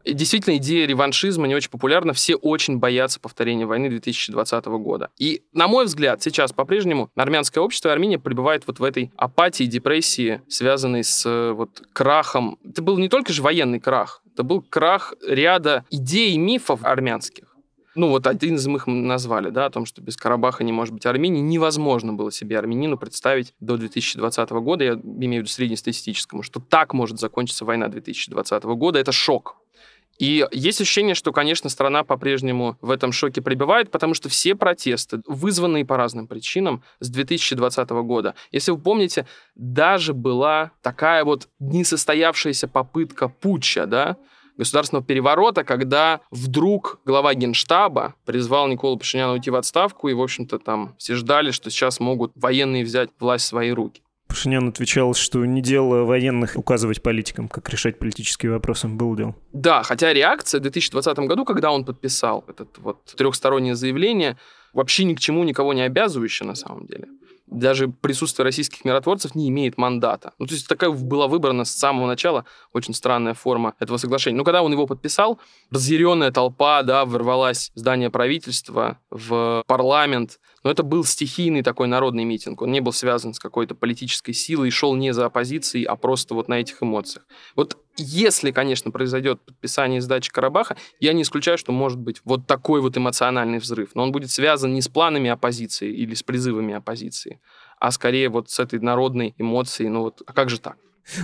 Действительно, 0.04 0.56
идея 0.56 0.86
реваншизма 0.86 1.46
не 1.46 1.54
очень 1.54 1.70
популярна. 1.70 2.12
Все 2.12 2.34
очень 2.34 2.78
боятся 2.78 3.20
повторения 3.20 3.66
войны 3.66 3.88
2020 3.88 4.64
года. 4.66 5.10
И, 5.18 5.42
на 5.52 5.68
мой 5.68 5.84
взгляд, 5.84 6.22
сейчас 6.22 6.52
по-прежнему 6.52 7.10
армянское 7.14 7.62
общество 7.62 7.88
и 7.88 7.92
Армения 7.92 8.18
пребывает 8.18 8.64
вот 8.66 8.80
в 8.80 8.84
этой 8.84 9.12
апатии, 9.16 9.64
депрессии, 9.64 10.42
связанной 10.48 11.04
с 11.04 11.24
э, 11.24 11.52
вот 11.52 11.82
крахом. 11.92 12.58
Это 12.64 12.82
был 12.82 12.98
не 12.98 13.08
только 13.08 13.32
же 13.32 13.42
военный 13.42 13.78
крах, 13.78 14.22
это 14.32 14.42
был 14.42 14.62
крах 14.62 15.14
ряда 15.26 15.84
идей 15.90 16.32
и 16.32 16.38
мифов 16.38 16.80
армянских. 16.82 17.51
Ну, 17.94 18.08
вот 18.08 18.26
один 18.26 18.56
из 18.56 18.66
них 18.66 18.86
назвали, 18.86 19.50
да, 19.50 19.66
о 19.66 19.70
том, 19.70 19.84
что 19.84 20.00
без 20.00 20.16
Карабаха 20.16 20.64
не 20.64 20.72
может 20.72 20.94
быть 20.94 21.04
Армении. 21.04 21.40
Невозможно 21.40 22.12
было 22.14 22.32
себе 22.32 22.58
армянину 22.58 22.96
представить 22.96 23.54
до 23.60 23.76
2020 23.76 24.50
года, 24.50 24.84
я 24.84 24.92
имею 24.92 25.42
в 25.42 25.44
виду 25.44 25.48
среднестатистическому, 25.48 26.42
что 26.42 26.60
так 26.60 26.94
может 26.94 27.18
закончиться 27.18 27.64
война 27.64 27.88
2020 27.88 28.64
года. 28.64 28.98
Это 28.98 29.12
шок. 29.12 29.56
И 30.18 30.46
есть 30.52 30.80
ощущение, 30.80 31.14
что, 31.14 31.32
конечно, 31.32 31.68
страна 31.68 32.04
по-прежнему 32.04 32.76
в 32.80 32.90
этом 32.90 33.12
шоке 33.12 33.42
пребывает, 33.42 33.90
потому 33.90 34.14
что 34.14 34.28
все 34.28 34.54
протесты, 34.54 35.20
вызванные 35.26 35.84
по 35.84 35.96
разным 35.96 36.26
причинам, 36.26 36.82
с 37.00 37.08
2020 37.08 37.90
года. 37.90 38.34
Если 38.52 38.70
вы 38.70 38.78
помните, 38.78 39.26
даже 39.54 40.12
была 40.12 40.70
такая 40.82 41.24
вот 41.24 41.48
несостоявшаяся 41.58 42.68
попытка 42.68 43.28
путча, 43.28 43.86
да, 43.86 44.16
государственного 44.56 45.04
переворота, 45.04 45.64
когда 45.64 46.20
вдруг 46.30 47.00
глава 47.04 47.34
генштаба 47.34 48.14
призвал 48.24 48.68
Николу 48.68 48.98
Пашиняна 48.98 49.32
уйти 49.32 49.50
в 49.50 49.56
отставку, 49.56 50.08
и, 50.08 50.14
в 50.14 50.20
общем-то, 50.20 50.58
там 50.58 50.94
все 50.98 51.14
ждали, 51.14 51.50
что 51.50 51.70
сейчас 51.70 52.00
могут 52.00 52.32
военные 52.34 52.84
взять 52.84 53.10
власть 53.18 53.44
в 53.44 53.48
свои 53.48 53.70
руки. 53.70 54.02
Пашинян 54.28 54.68
отвечал, 54.68 55.12
что 55.12 55.44
не 55.44 55.60
дело 55.60 56.04
военных 56.04 56.56
указывать 56.56 57.02
политикам, 57.02 57.48
как 57.48 57.68
решать 57.68 57.98
политические 57.98 58.52
вопросы, 58.52 58.88
был 58.88 59.14
дел. 59.14 59.36
Да, 59.52 59.82
хотя 59.82 60.12
реакция 60.12 60.58
в 60.58 60.62
2020 60.62 61.18
году, 61.18 61.44
когда 61.44 61.70
он 61.70 61.84
подписал 61.84 62.42
это 62.48 62.66
вот 62.78 63.04
трехстороннее 63.04 63.74
заявление, 63.74 64.38
вообще 64.72 65.04
ни 65.04 65.14
к 65.14 65.20
чему 65.20 65.44
никого 65.44 65.74
не 65.74 65.82
обязывающее 65.82 66.46
на 66.46 66.54
самом 66.54 66.86
деле 66.86 67.08
даже 67.46 67.88
присутствие 67.88 68.44
российских 68.44 68.84
миротворцев 68.84 69.34
не 69.34 69.48
имеет 69.48 69.76
мандата. 69.78 70.32
Ну, 70.38 70.46
то 70.46 70.54
есть 70.54 70.66
такая 70.68 70.90
была 70.90 71.26
выбрана 71.26 71.64
с 71.64 71.72
самого 71.72 72.06
начала 72.06 72.44
очень 72.72 72.94
странная 72.94 73.34
форма 73.34 73.74
этого 73.78 73.98
соглашения. 73.98 74.36
Но 74.36 74.44
когда 74.44 74.62
он 74.62 74.72
его 74.72 74.86
подписал, 74.86 75.40
разъяренная 75.70 76.30
толпа, 76.30 76.82
да, 76.82 77.04
ворвалась 77.04 77.70
в 77.74 77.78
здание 77.78 78.10
правительства, 78.10 78.98
в 79.10 79.64
парламент, 79.66 80.38
но 80.62 80.70
это 80.70 80.82
был 80.82 81.04
стихийный 81.04 81.62
такой 81.62 81.88
народный 81.88 82.24
митинг. 82.24 82.62
Он 82.62 82.70
не 82.70 82.80
был 82.80 82.92
связан 82.92 83.34
с 83.34 83.38
какой-то 83.38 83.74
политической 83.74 84.32
силой 84.32 84.70
шел 84.70 84.94
не 84.94 85.12
за 85.12 85.26
оппозицией, 85.26 85.84
а 85.84 85.96
просто 85.96 86.34
вот 86.34 86.48
на 86.48 86.60
этих 86.60 86.82
эмоциях. 86.82 87.26
Вот 87.56 87.76
если, 87.96 88.50
конечно, 88.52 88.90
произойдет 88.90 89.40
подписание 89.42 90.00
сдачи 90.00 90.30
Карабаха, 90.30 90.76
я 91.00 91.12
не 91.12 91.22
исключаю, 91.22 91.58
что 91.58 91.72
может 91.72 91.98
быть 91.98 92.20
вот 92.24 92.46
такой 92.46 92.80
вот 92.80 92.96
эмоциональный 92.96 93.58
взрыв. 93.58 93.90
Но 93.94 94.02
он 94.02 94.12
будет 94.12 94.30
связан 94.30 94.72
не 94.72 94.80
с 94.80 94.88
планами 94.88 95.30
оппозиции 95.30 95.92
или 95.92 96.14
с 96.14 96.22
призывами 96.22 96.74
оппозиции, 96.74 97.40
а 97.78 97.90
скорее 97.90 98.28
вот 98.28 98.50
с 98.50 98.58
этой 98.60 98.80
народной 98.80 99.34
эмоцией. 99.38 99.90
Ну 99.90 100.02
вот, 100.02 100.22
а 100.26 100.32
как 100.32 100.48
же 100.48 100.58
так? 100.58 100.76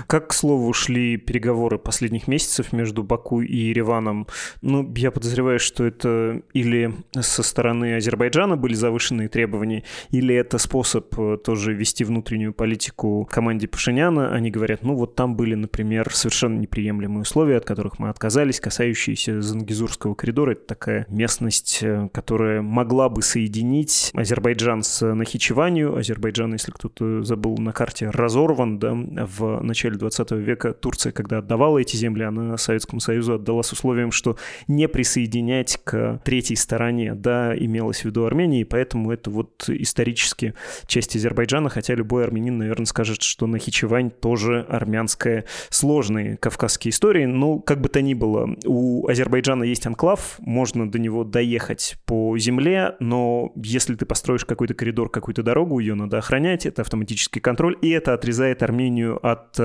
Как, 0.07 0.29
к 0.29 0.33
слову, 0.33 0.73
шли 0.73 1.17
переговоры 1.17 1.79
последних 1.79 2.29
месяцев 2.29 2.73
между 2.73 3.03
Баку 3.03 3.41
и 3.41 3.57
Ереваном? 3.57 4.27
Ну, 4.61 4.93
я 4.97 5.11
подозреваю, 5.11 5.59
что 5.59 5.85
это 5.85 6.43
или 6.53 6.95
со 7.19 7.43
стороны 7.43 7.97
Азербайджана 7.97 8.57
были 8.57 8.75
завышенные 8.75 9.29
требования, 9.29 9.85
или 10.11 10.35
это 10.35 10.59
способ 10.59 11.19
э, 11.19 11.39
тоже 11.43 11.75
вести 11.75 12.05
внутреннюю 12.05 12.53
политику 12.53 13.29
команде 13.31 13.69
Пашиняна. 13.69 14.33
Они 14.33 14.51
говорят, 14.51 14.83
ну 14.83 14.95
вот 14.95 15.15
там 15.15 15.37
были, 15.37 15.55
например, 15.55 16.13
совершенно 16.13 16.59
неприемлемые 16.59 17.23
условия, 17.23 17.57
от 17.57 17.65
которых 17.65 17.99
мы 17.99 18.09
отказались, 18.09 18.61
касающиеся 18.61 19.41
Зангизурского 19.41 20.15
коридора. 20.15 20.53
Это 20.53 20.67
такая 20.67 21.07
местность, 21.09 21.81
э, 21.83 22.09
которая 22.13 22.63
могла 22.63 23.09
бы 23.09 23.23
соединить 23.23 24.11
Азербайджан 24.15 24.83
с 24.83 25.15
Нахичеванию. 25.15 25.97
Азербайджан, 25.97 26.53
если 26.53 26.73
кто-то 26.73 27.23
забыл 27.23 27.57
на 27.59 27.73
карте, 27.73 28.11
разорван 28.11 28.79
да, 28.79 28.93
в 28.95 29.68
начале 29.69 29.97
20 29.97 30.33
века 30.33 30.73
Турция, 30.73 31.13
когда 31.13 31.39
отдавала 31.39 31.79
эти 31.79 31.97
земли, 31.97 32.25
она 32.25 32.57
Советскому 32.57 33.01
Союзу 33.01 33.35
отдала 33.35 33.63
с 33.63 33.73
условием, 33.73 34.11
что 34.11 34.37
не 34.67 34.89
присоединять 34.89 35.79
к 35.85 36.21
третьей 36.25 36.57
стороне, 36.57 37.15
да, 37.15 37.57
имелось 37.57 38.01
в 38.01 38.05
виду 38.07 38.25
Армении, 38.25 38.65
поэтому 38.65 39.13
это 39.13 39.31
вот 39.31 39.69
исторически 39.69 40.55
часть 40.87 41.15
Азербайджана, 41.15 41.69
хотя 41.69 41.95
любой 41.95 42.25
армянин, 42.25 42.59
наверное, 42.59 42.87
скажет, 42.87 43.23
что 43.23 43.47
Нахичевань 43.47 44.11
тоже 44.11 44.67
армянская. 44.69 45.45
Сложные 45.71 46.37
кавказские 46.37 46.91
истории, 46.91 47.27
но 47.27 47.59
как 47.59 47.81
бы 47.81 47.89
то 47.89 48.03
ни 48.03 48.15
было, 48.15 48.57
у 48.65 49.07
Азербайджана 49.07 49.65
есть 49.65 49.87
анклав, 49.87 50.37
можно 50.39 50.91
до 50.91 50.99
него 50.99 51.25
доехать 51.25 51.97
по 52.07 52.37
земле, 52.39 52.97
но 53.01 53.53
если 53.57 53.95
ты 53.95 54.07
построишь 54.07 54.45
какой-то 54.45 54.75
коридор, 54.75 55.11
какую-то 55.11 55.43
дорогу, 55.43 55.79
ее 55.79 55.95
надо 55.95 56.19
охранять, 56.19 56.67
это 56.67 56.83
автоматический 56.83 57.41
контроль, 57.41 57.77
и 57.83 57.91
это 57.91 58.15
отрезает 58.15 58.63
Армению 58.63 59.25
от 59.25 59.58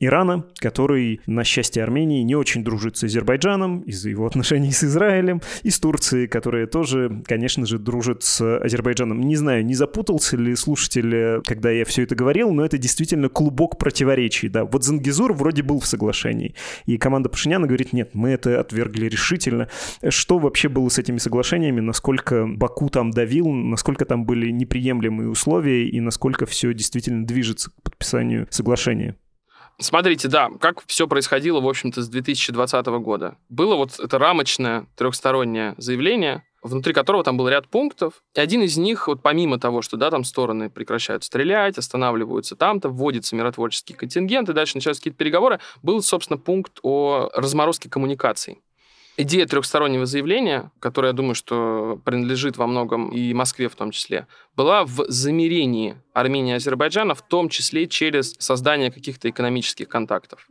Ирана, 0.00 0.46
который, 0.56 1.20
на 1.26 1.44
счастье 1.44 1.82
Армении, 1.82 2.22
не 2.22 2.34
очень 2.34 2.64
дружит 2.64 2.96
с 2.96 3.04
Азербайджаном 3.04 3.80
из-за 3.82 4.10
его 4.10 4.26
отношений 4.26 4.72
с 4.72 4.84
Израилем, 4.84 5.40
и 5.62 5.70
с 5.70 5.78
Турцией, 5.80 6.26
которая 6.26 6.66
тоже, 6.66 7.22
конечно 7.26 7.66
же, 7.66 7.78
дружит 7.78 8.22
с 8.22 8.58
Азербайджаном. 8.58 9.20
Не 9.20 9.36
знаю, 9.36 9.64
не 9.64 9.74
запутался 9.74 10.36
ли 10.36 10.54
слушатель, 10.56 11.14
э, 11.14 11.40
когда 11.44 11.70
я 11.70 11.84
все 11.84 12.02
это 12.02 12.14
говорил, 12.14 12.52
но 12.52 12.64
это 12.64 12.78
действительно 12.78 13.28
клубок 13.28 13.78
противоречий. 13.78 14.48
Да. 14.48 14.64
Вот 14.64 14.84
Зангизур 14.84 15.32
вроде 15.32 15.62
был 15.62 15.80
в 15.80 15.86
соглашении, 15.86 16.54
и 16.86 16.96
команда 16.98 17.28
Пашиняна 17.28 17.66
говорит, 17.66 17.92
нет, 17.92 18.10
мы 18.14 18.30
это 18.30 18.60
отвергли 18.60 19.06
решительно. 19.06 19.68
Что 20.08 20.38
вообще 20.38 20.68
было 20.68 20.88
с 20.88 20.98
этими 20.98 21.18
соглашениями, 21.18 21.80
насколько 21.80 22.46
Баку 22.46 22.88
там 22.88 23.10
давил, 23.10 23.48
насколько 23.48 24.04
там 24.04 24.24
были 24.24 24.50
неприемлемые 24.50 25.28
условия 25.28 25.88
и 25.88 26.00
насколько 26.00 26.46
все 26.46 26.72
действительно 26.72 27.26
движется 27.26 27.70
к 27.70 27.82
подписанию 27.82 28.46
соглашения? 28.50 29.16
Смотрите, 29.80 30.28
да, 30.28 30.50
как 30.60 30.84
все 30.86 31.08
происходило, 31.08 31.60
в 31.60 31.68
общем-то, 31.68 32.02
с 32.02 32.08
2020 32.08 32.86
года. 32.86 33.36
Было 33.48 33.74
вот 33.74 33.98
это 33.98 34.18
рамочное 34.18 34.86
трехстороннее 34.96 35.74
заявление, 35.78 36.44
внутри 36.62 36.92
которого 36.92 37.22
там 37.22 37.36
был 37.36 37.48
ряд 37.48 37.68
пунктов. 37.68 38.22
И 38.34 38.40
один 38.40 38.62
из 38.62 38.76
них, 38.76 39.06
вот 39.06 39.22
помимо 39.22 39.60
того, 39.60 39.82
что 39.82 39.96
да, 39.96 40.10
там 40.10 40.24
стороны 40.24 40.70
прекращают 40.70 41.22
стрелять, 41.22 41.76
останавливаются 41.76 42.56
там-то, 42.56 42.88
вводится 42.88 43.36
миротворческий 43.36 43.94
контингент, 43.94 44.48
и 44.48 44.52
дальше 44.52 44.76
начинаются 44.76 45.02
какие-то 45.02 45.18
переговоры, 45.18 45.60
был, 45.82 46.02
собственно, 46.02 46.38
пункт 46.38 46.78
о 46.82 47.28
разморозке 47.34 47.90
коммуникаций. 47.90 48.62
Идея 49.16 49.46
трехстороннего 49.46 50.06
заявления, 50.06 50.72
которая, 50.80 51.12
я 51.12 51.16
думаю, 51.16 51.36
что 51.36 52.00
принадлежит 52.04 52.56
во 52.56 52.66
многом 52.66 53.10
и 53.10 53.32
Москве 53.32 53.68
в 53.68 53.76
том 53.76 53.92
числе, 53.92 54.26
была 54.56 54.84
в 54.84 55.04
замерении 55.06 55.96
Армении 56.12 56.52
и 56.52 56.56
Азербайджана, 56.56 57.14
в 57.14 57.22
том 57.22 57.48
числе 57.48 57.86
через 57.86 58.34
создание 58.40 58.90
каких-то 58.90 59.30
экономических 59.30 59.88
контактов. 59.88 60.48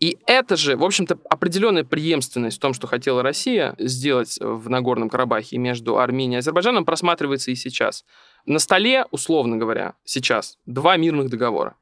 И 0.00 0.18
это 0.26 0.56
же, 0.56 0.76
в 0.76 0.84
общем-то, 0.84 1.18
определенная 1.30 1.84
преемственность 1.84 2.58
в 2.58 2.60
том, 2.60 2.74
что 2.74 2.86
хотела 2.86 3.22
Россия 3.22 3.74
сделать 3.78 4.38
в 4.38 4.68
Нагорном 4.68 5.08
Карабахе 5.08 5.56
между 5.56 5.98
Арменией 5.98 6.36
и 6.36 6.38
Азербайджаном, 6.40 6.84
просматривается 6.84 7.52
и 7.52 7.54
сейчас. 7.54 8.04
На 8.44 8.58
столе, 8.58 9.06
условно 9.12 9.56
говоря, 9.56 9.94
сейчас 10.04 10.58
два 10.66 10.98
мирных 10.98 11.30
договора. 11.30 11.76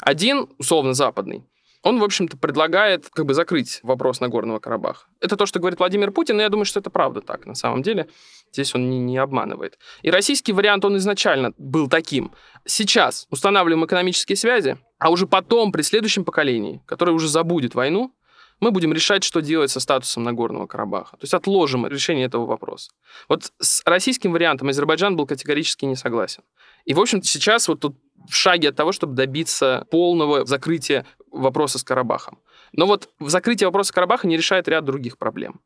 Один, 0.00 0.46
условно 0.58 0.92
западный, 0.92 1.44
он, 1.84 2.00
в 2.00 2.04
общем-то, 2.04 2.38
предлагает 2.38 3.10
как 3.10 3.26
бы 3.26 3.34
закрыть 3.34 3.80
вопрос 3.82 4.20
Нагорного 4.20 4.58
Карабаха. 4.58 5.06
Это 5.20 5.36
то, 5.36 5.44
что 5.44 5.60
говорит 5.60 5.78
Владимир 5.78 6.10
Путин, 6.12 6.40
и 6.40 6.42
я 6.42 6.48
думаю, 6.48 6.64
что 6.64 6.80
это 6.80 6.88
правда 6.88 7.20
так, 7.20 7.44
на 7.44 7.54
самом 7.54 7.82
деле. 7.82 8.08
Здесь 8.52 8.74
он 8.74 8.88
не, 8.88 8.98
не 8.98 9.18
обманывает. 9.18 9.78
И 10.00 10.10
российский 10.10 10.54
вариант, 10.54 10.86
он 10.86 10.96
изначально 10.96 11.52
был 11.58 11.88
таким. 11.88 12.32
Сейчас 12.64 13.26
устанавливаем 13.30 13.84
экономические 13.84 14.36
связи, 14.36 14.78
а 14.98 15.10
уже 15.10 15.26
потом, 15.26 15.72
при 15.72 15.82
следующем 15.82 16.24
поколении, 16.24 16.82
которое 16.86 17.12
уже 17.12 17.28
забудет 17.28 17.74
войну, 17.74 18.14
мы 18.60 18.70
будем 18.70 18.94
решать, 18.94 19.22
что 19.22 19.40
делать 19.40 19.70
со 19.70 19.78
статусом 19.78 20.22
Нагорного 20.22 20.66
Карабаха. 20.66 21.18
То 21.18 21.24
есть 21.24 21.34
отложим 21.34 21.86
решение 21.86 22.24
этого 22.24 22.46
вопроса. 22.46 22.92
Вот 23.28 23.52
с 23.60 23.82
российским 23.84 24.32
вариантом 24.32 24.68
Азербайджан 24.68 25.16
был 25.16 25.26
категорически 25.26 25.84
не 25.84 25.96
согласен. 25.96 26.44
И, 26.86 26.94
в 26.94 27.00
общем-то, 27.00 27.26
сейчас 27.26 27.68
вот 27.68 27.80
тут 27.80 27.98
в 28.28 28.34
шаге 28.34 28.70
от 28.70 28.76
того, 28.76 28.92
чтобы 28.92 29.14
добиться 29.14 29.86
полного 29.90 30.46
закрытия 30.46 31.04
вопроса 31.34 31.78
с 31.78 31.84
Карабахом. 31.84 32.38
Но 32.72 32.86
вот 32.86 33.10
в 33.18 33.28
закрытии 33.28 33.64
вопроса 33.64 33.92
Карабаха 33.92 34.26
не 34.26 34.36
решает 34.36 34.68
ряд 34.68 34.84
других 34.84 35.18
проблем, 35.18 35.60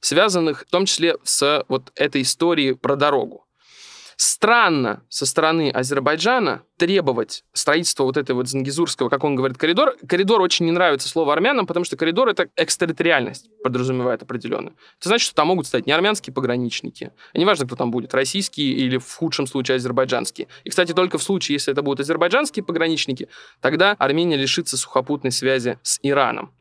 связанных 0.00 0.62
в 0.62 0.70
том 0.70 0.86
числе 0.86 1.16
с 1.24 1.64
вот 1.68 1.92
этой 1.94 2.22
историей 2.22 2.74
про 2.74 2.96
дорогу. 2.96 3.47
Странно 4.20 5.04
со 5.08 5.26
стороны 5.26 5.70
Азербайджана 5.70 6.64
требовать 6.76 7.44
строительства 7.52 8.02
вот 8.02 8.16
этого 8.16 8.38
вот 8.38 8.48
Зангизурского, 8.48 9.08
как 9.08 9.22
он 9.22 9.36
говорит, 9.36 9.58
коридор. 9.58 9.94
Коридор 10.08 10.40
очень 10.40 10.66
не 10.66 10.72
нравится 10.72 11.08
слово 11.08 11.32
армянам, 11.32 11.68
потому 11.68 11.84
что 11.84 11.96
коридор— 11.96 12.28
это 12.30 12.48
экстерриториальность, 12.56 13.48
подразумевает 13.62 14.22
определенно. 14.22 14.70
Это 14.98 15.10
значит, 15.10 15.26
что 15.26 15.36
там 15.36 15.46
могут 15.46 15.68
стоять 15.68 15.86
не 15.86 15.92
армянские 15.92 16.34
пограничники, 16.34 17.12
а 17.32 17.38
неважно, 17.38 17.66
кто 17.66 17.76
там 17.76 17.92
будет, 17.92 18.12
российские 18.12 18.72
или 18.72 18.98
в 18.98 19.08
худшем 19.14 19.46
случае 19.46 19.76
азербайджанские. 19.76 20.48
И, 20.64 20.70
кстати, 20.70 20.92
только 20.92 21.18
в 21.18 21.22
случае, 21.22 21.54
если 21.54 21.70
это 21.70 21.82
будут 21.82 22.00
азербайджанские 22.00 22.64
пограничники, 22.64 23.28
тогда 23.60 23.94
Армения 24.00 24.36
лишится 24.36 24.76
сухопутной 24.76 25.30
связи 25.30 25.78
с 25.82 26.00
Ираном. 26.02 26.52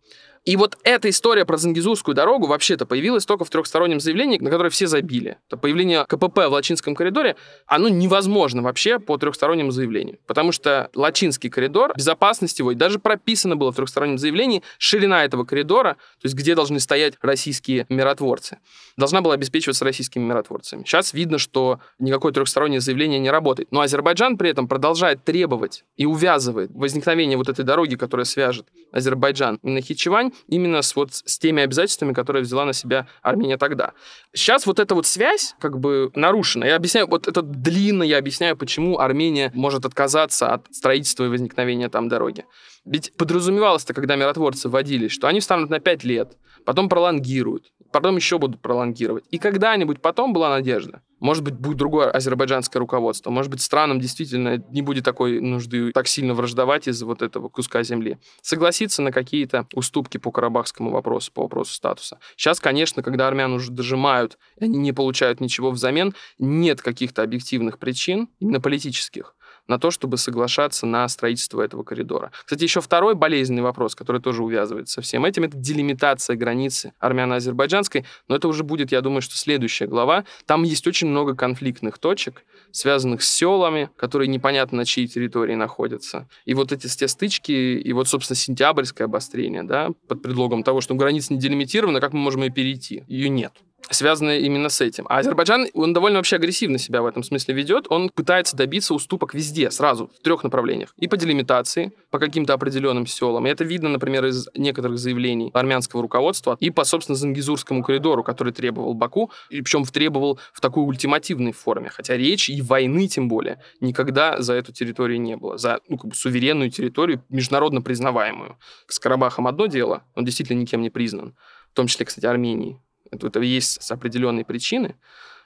И 0.48 0.56
вот 0.56 0.78
эта 0.84 1.10
история 1.10 1.44
про 1.44 1.58
Зангизурскую 1.58 2.16
дорогу 2.16 2.48
вообще-то 2.48 2.86
появилась 2.86 3.26
только 3.26 3.44
в 3.44 3.50
трехстороннем 3.50 4.00
заявлении, 4.00 4.40
на 4.40 4.50
которое 4.50 4.70
все 4.70 4.88
забили. 4.88 5.38
Это 5.48 5.58
появление 5.58 6.06
КПП 6.06 6.48
в 6.48 6.54
Лачинском 6.54 6.96
коридоре, 6.96 7.36
оно 7.66 7.90
невозможно 7.90 8.62
вообще 8.62 8.98
по 8.98 9.18
трехстороннему 9.18 9.72
заявлению. 9.72 10.20
Потому 10.26 10.54
что 10.54 10.90
Лачинский 10.96 11.50
коридор, 11.50 11.92
безопасность 11.98 12.60
его, 12.60 12.72
и 12.72 12.76
даже 12.76 12.98
прописано 12.98 13.58
было 13.58 13.74
в 13.74 13.76
трехстороннем 13.76 14.18
заявлении, 14.18 14.64
ширина 14.78 15.26
этого 15.26 15.44
коридора, 15.44 15.96
то 16.22 16.26
есть 16.28 16.36
где 16.36 16.56
должны 16.56 16.80
стоять 16.80 17.16
российские 17.22 17.86
миротворцы, 17.90 18.60
должна 18.96 19.20
была 19.20 19.34
обеспечиваться 19.34 19.84
российскими 19.84 20.24
миротворцами. 20.24 20.86
Сейчас 20.86 21.14
видно, 21.14 21.40
что 21.40 21.82
никакое 22.00 22.32
трехстороннее 22.32 22.80
заявление 22.80 23.20
не 23.20 23.32
работает. 23.32 23.74
Но 23.74 23.82
Азербайджан 23.82 24.38
при 24.38 24.52
этом 24.52 24.70
продолжает 24.70 25.26
требовать 25.26 25.84
и 25.98 26.06
увязывает 26.06 26.72
возникновение 26.74 27.38
вот 27.38 27.50
этой 27.50 27.66
дороги, 27.66 27.96
которая 27.96 28.24
свяжет 28.24 28.68
Азербайджан 28.94 29.60
и 29.62 29.72
Нахичевань, 29.72 30.32
именно 30.48 30.82
с, 30.82 30.96
вот, 30.96 31.14
с 31.14 31.40
теми 31.40 31.64
обязательствами, 31.64 32.14
которые 32.14 32.44
взяла 32.44 32.66
на 32.66 32.74
себя 32.74 33.08
Армения 33.22 33.58
тогда. 33.58 33.94
Сейчас 34.34 34.66
вот 34.66 34.80
эта 34.80 34.96
вот 34.96 35.06
связь 35.06 35.56
как 35.60 35.80
бы 35.80 36.12
нарушена. 36.16 36.66
Я 36.66 36.76
объясняю, 36.76 37.08
вот 37.08 37.28
это 37.28 37.42
длинно 37.42 38.04
я 38.04 38.18
объясняю, 38.18 38.58
почему 38.58 39.00
Армения 39.00 39.52
может 39.54 39.86
отказаться 39.86 40.54
от 40.54 40.68
строительства 40.72 41.26
и 41.26 41.30
возникновения 41.30 41.90
там 41.90 42.10
дороги. 42.10 42.46
Ведь 42.86 43.14
подразумевалось-то, 43.18 43.94
когда 43.94 44.16
миротворцы 44.16 44.70
вводились, 44.70 45.12
что 45.12 45.28
они 45.28 45.40
встанут 45.42 45.70
на 45.70 45.80
5 45.80 46.04
лет, 46.06 46.38
потом 46.66 46.88
пролонгируют, 46.88 47.72
потом 47.92 48.16
еще 48.16 48.38
будут 48.38 48.62
пролонгировать. 48.62 49.26
И 49.32 49.38
когда-нибудь 49.38 50.02
потом 50.02 50.34
была 50.34 50.50
надежда. 50.50 51.02
Может 51.20 51.44
быть, 51.44 51.56
будет 51.56 51.78
другое 51.78 52.12
азербайджанское 52.12 52.80
руководство. 52.80 53.32
Может 53.32 53.50
быть, 53.50 53.62
странам 53.62 54.00
действительно 54.00 54.64
не 54.70 54.84
будет 54.84 55.04
такой 55.04 55.40
нужды 55.40 55.92
так 55.92 56.08
сильно 56.08 56.36
враждовать 56.36 56.88
из-за 56.88 57.06
вот 57.06 57.24
этого 57.24 57.50
куска 57.50 57.82
земли. 57.82 58.20
Согласиться 58.42 59.02
на 59.02 59.12
какие-то 59.12 59.68
уступки 59.74 60.18
по 60.18 60.32
карабахскому 60.32 60.92
вопросу, 60.92 61.32
по 61.34 61.44
вопросу 61.44 61.74
статуса. 61.74 62.20
Сейчас, 62.36 62.60
конечно, 62.60 63.02
когда 63.02 63.28
армян 63.28 63.52
уже 63.54 63.72
дожимают, 63.72 64.38
они 64.60 64.78
не 64.78 64.94
получают 64.94 65.42
ничего 65.42 65.72
взамен, 65.72 66.14
нет 66.38 66.82
каких-то 66.82 67.24
объективных 67.24 67.80
причин, 67.80 68.30
именно 68.40 68.62
политических, 68.62 69.36
на 69.68 69.80
то, 69.80 69.92
чтобы 69.92 70.18
соглашаться 70.18 70.86
на 70.86 71.08
строительство 71.08 71.62
этого 71.62 71.84
коридора. 71.84 72.32
Кстати, 72.46 72.64
еще 72.64 72.82
второй 72.82 73.16
болезненный 73.16 73.62
вопрос, 73.62 73.96
который 73.96 74.22
тоже 74.22 74.44
увязывается 74.44 74.96
со 74.96 75.02
всем 75.02 75.26
этим, 75.26 75.44
это 75.44 75.58
делимитация 75.58 76.36
границы 76.36 76.94
армяно-азербайджанской, 77.00 78.06
но 78.28 78.36
это 78.36 78.48
уже 78.48 78.64
будет, 78.64 78.92
я 78.92 79.02
думаю, 79.02 79.22
что 79.22 79.36
следующая 79.38 79.88
глава. 79.88 80.26
Там 80.46 80.64
есть 80.64 80.88
очень 80.88 81.08
много 81.08 81.36
конфликтных 81.36 81.98
точек, 81.98 82.44
связанных 82.72 83.22
с 83.22 83.30
селами, 83.30 83.90
которые 83.98 84.28
непонятно 84.28 84.78
на 84.78 84.86
чьей 84.86 85.08
территории 85.08 85.56
находятся. 85.56 86.28
И 86.46 86.54
вот 86.54 86.72
эти 86.72 86.88
все 86.88 87.08
стычки, 87.08 87.52
и 87.52 87.94
вот, 87.94 88.08
собственно, 88.08 88.36
сентябрьское 88.36 89.06
обострение, 89.06 89.64
да, 89.64 89.90
под 90.08 90.22
предлогом 90.22 90.64
того, 90.64 90.82
что 90.82 90.96
граница 90.96 91.34
не 91.34 91.40
делимитирована, 91.40 92.00
как 92.00 92.14
мы 92.14 92.20
можем 92.20 92.44
ее 92.44 92.52
перейти? 92.52 93.04
Ее 93.08 93.30
нет 93.30 93.54
связанные 93.90 94.42
именно 94.42 94.70
с 94.70 94.82
этим. 94.82 95.06
А 95.10 95.20
Азербайджан, 95.20 95.68
он 95.74 95.94
довольно 95.94 96.20
вообще 96.20 96.36
агрессивно 96.36 96.78
себя 96.78 97.02
в 97.02 97.06
этом 97.06 97.24
смысле 97.24 97.54
ведет. 97.54 97.86
Он 97.90 98.10
пытается 98.10 98.56
добиться 98.56 98.94
уступок 98.94 99.34
везде, 99.34 99.72
сразу, 99.72 100.10
в 100.20 100.24
трех 100.24 100.44
направлениях. 100.44 100.94
И 100.98 101.08
по 101.08 101.18
делимитации, 101.18 101.94
по 102.10 102.20
каким-то 102.20 102.54
определенным 102.54 103.08
селам. 103.08 103.48
И 103.48 103.50
это 103.50 103.64
видно, 103.64 103.90
например, 103.90 104.26
из 104.26 104.48
некоторых 104.56 104.98
заявлений 104.98 105.52
армянского 105.54 106.02
руководства. 106.02 106.58
И 106.60 106.70
по, 106.70 106.84
собственно, 106.84 107.16
Зангизурскому 107.16 107.84
коридору, 107.84 108.24
который 108.24 108.54
требовал 108.54 108.94
Баку. 108.94 109.32
И 109.50 109.62
причем 109.62 109.86
требовал 109.86 110.40
в 110.54 110.62
такой 110.62 110.84
ультимативной 110.86 111.54
форме. 111.54 111.90
Хотя 111.90 112.18
речь 112.18 112.50
и 112.50 112.62
войны, 112.62 113.08
тем 113.08 113.28
более, 113.28 113.62
никогда 113.80 114.42
за 114.42 114.54
эту 114.54 114.74
территорию 114.74 115.22
не 115.22 115.38
было. 115.38 115.58
За 115.58 115.80
ну, 115.88 115.98
как 115.98 116.10
бы 116.10 116.16
суверенную 116.16 116.72
территорию, 116.72 117.24
международно 117.30 117.82
признаваемую. 117.82 118.58
С 118.88 119.00
Карабахом 119.00 119.48
одно 119.48 119.68
дело, 119.68 120.04
он 120.16 120.26
действительно 120.26 120.60
никем 120.60 120.82
не 120.82 120.90
признан. 120.90 121.36
В 121.72 121.76
том 121.76 121.88
числе, 121.88 122.06
кстати, 122.06 122.26
Армении. 122.26 122.82
Это 123.12 123.40
есть 123.40 123.92
определенные 123.92 124.46
причины. 124.46 124.96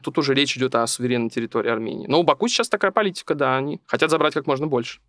Тут 0.03 0.17
уже 0.17 0.33
речь 0.33 0.57
идет 0.57 0.75
о 0.75 0.87
суверенной 0.87 1.29
территории 1.29 1.69
Армении. 1.69 2.07
Но 2.07 2.19
у 2.19 2.23
Баку 2.23 2.47
сейчас 2.47 2.69
такая 2.69 2.91
политика, 2.91 3.35
да, 3.35 3.57
они 3.57 3.81
хотят 3.85 4.09
забрать 4.09 4.33
как 4.33 4.47
можно 4.47 4.67
больше. 4.67 4.99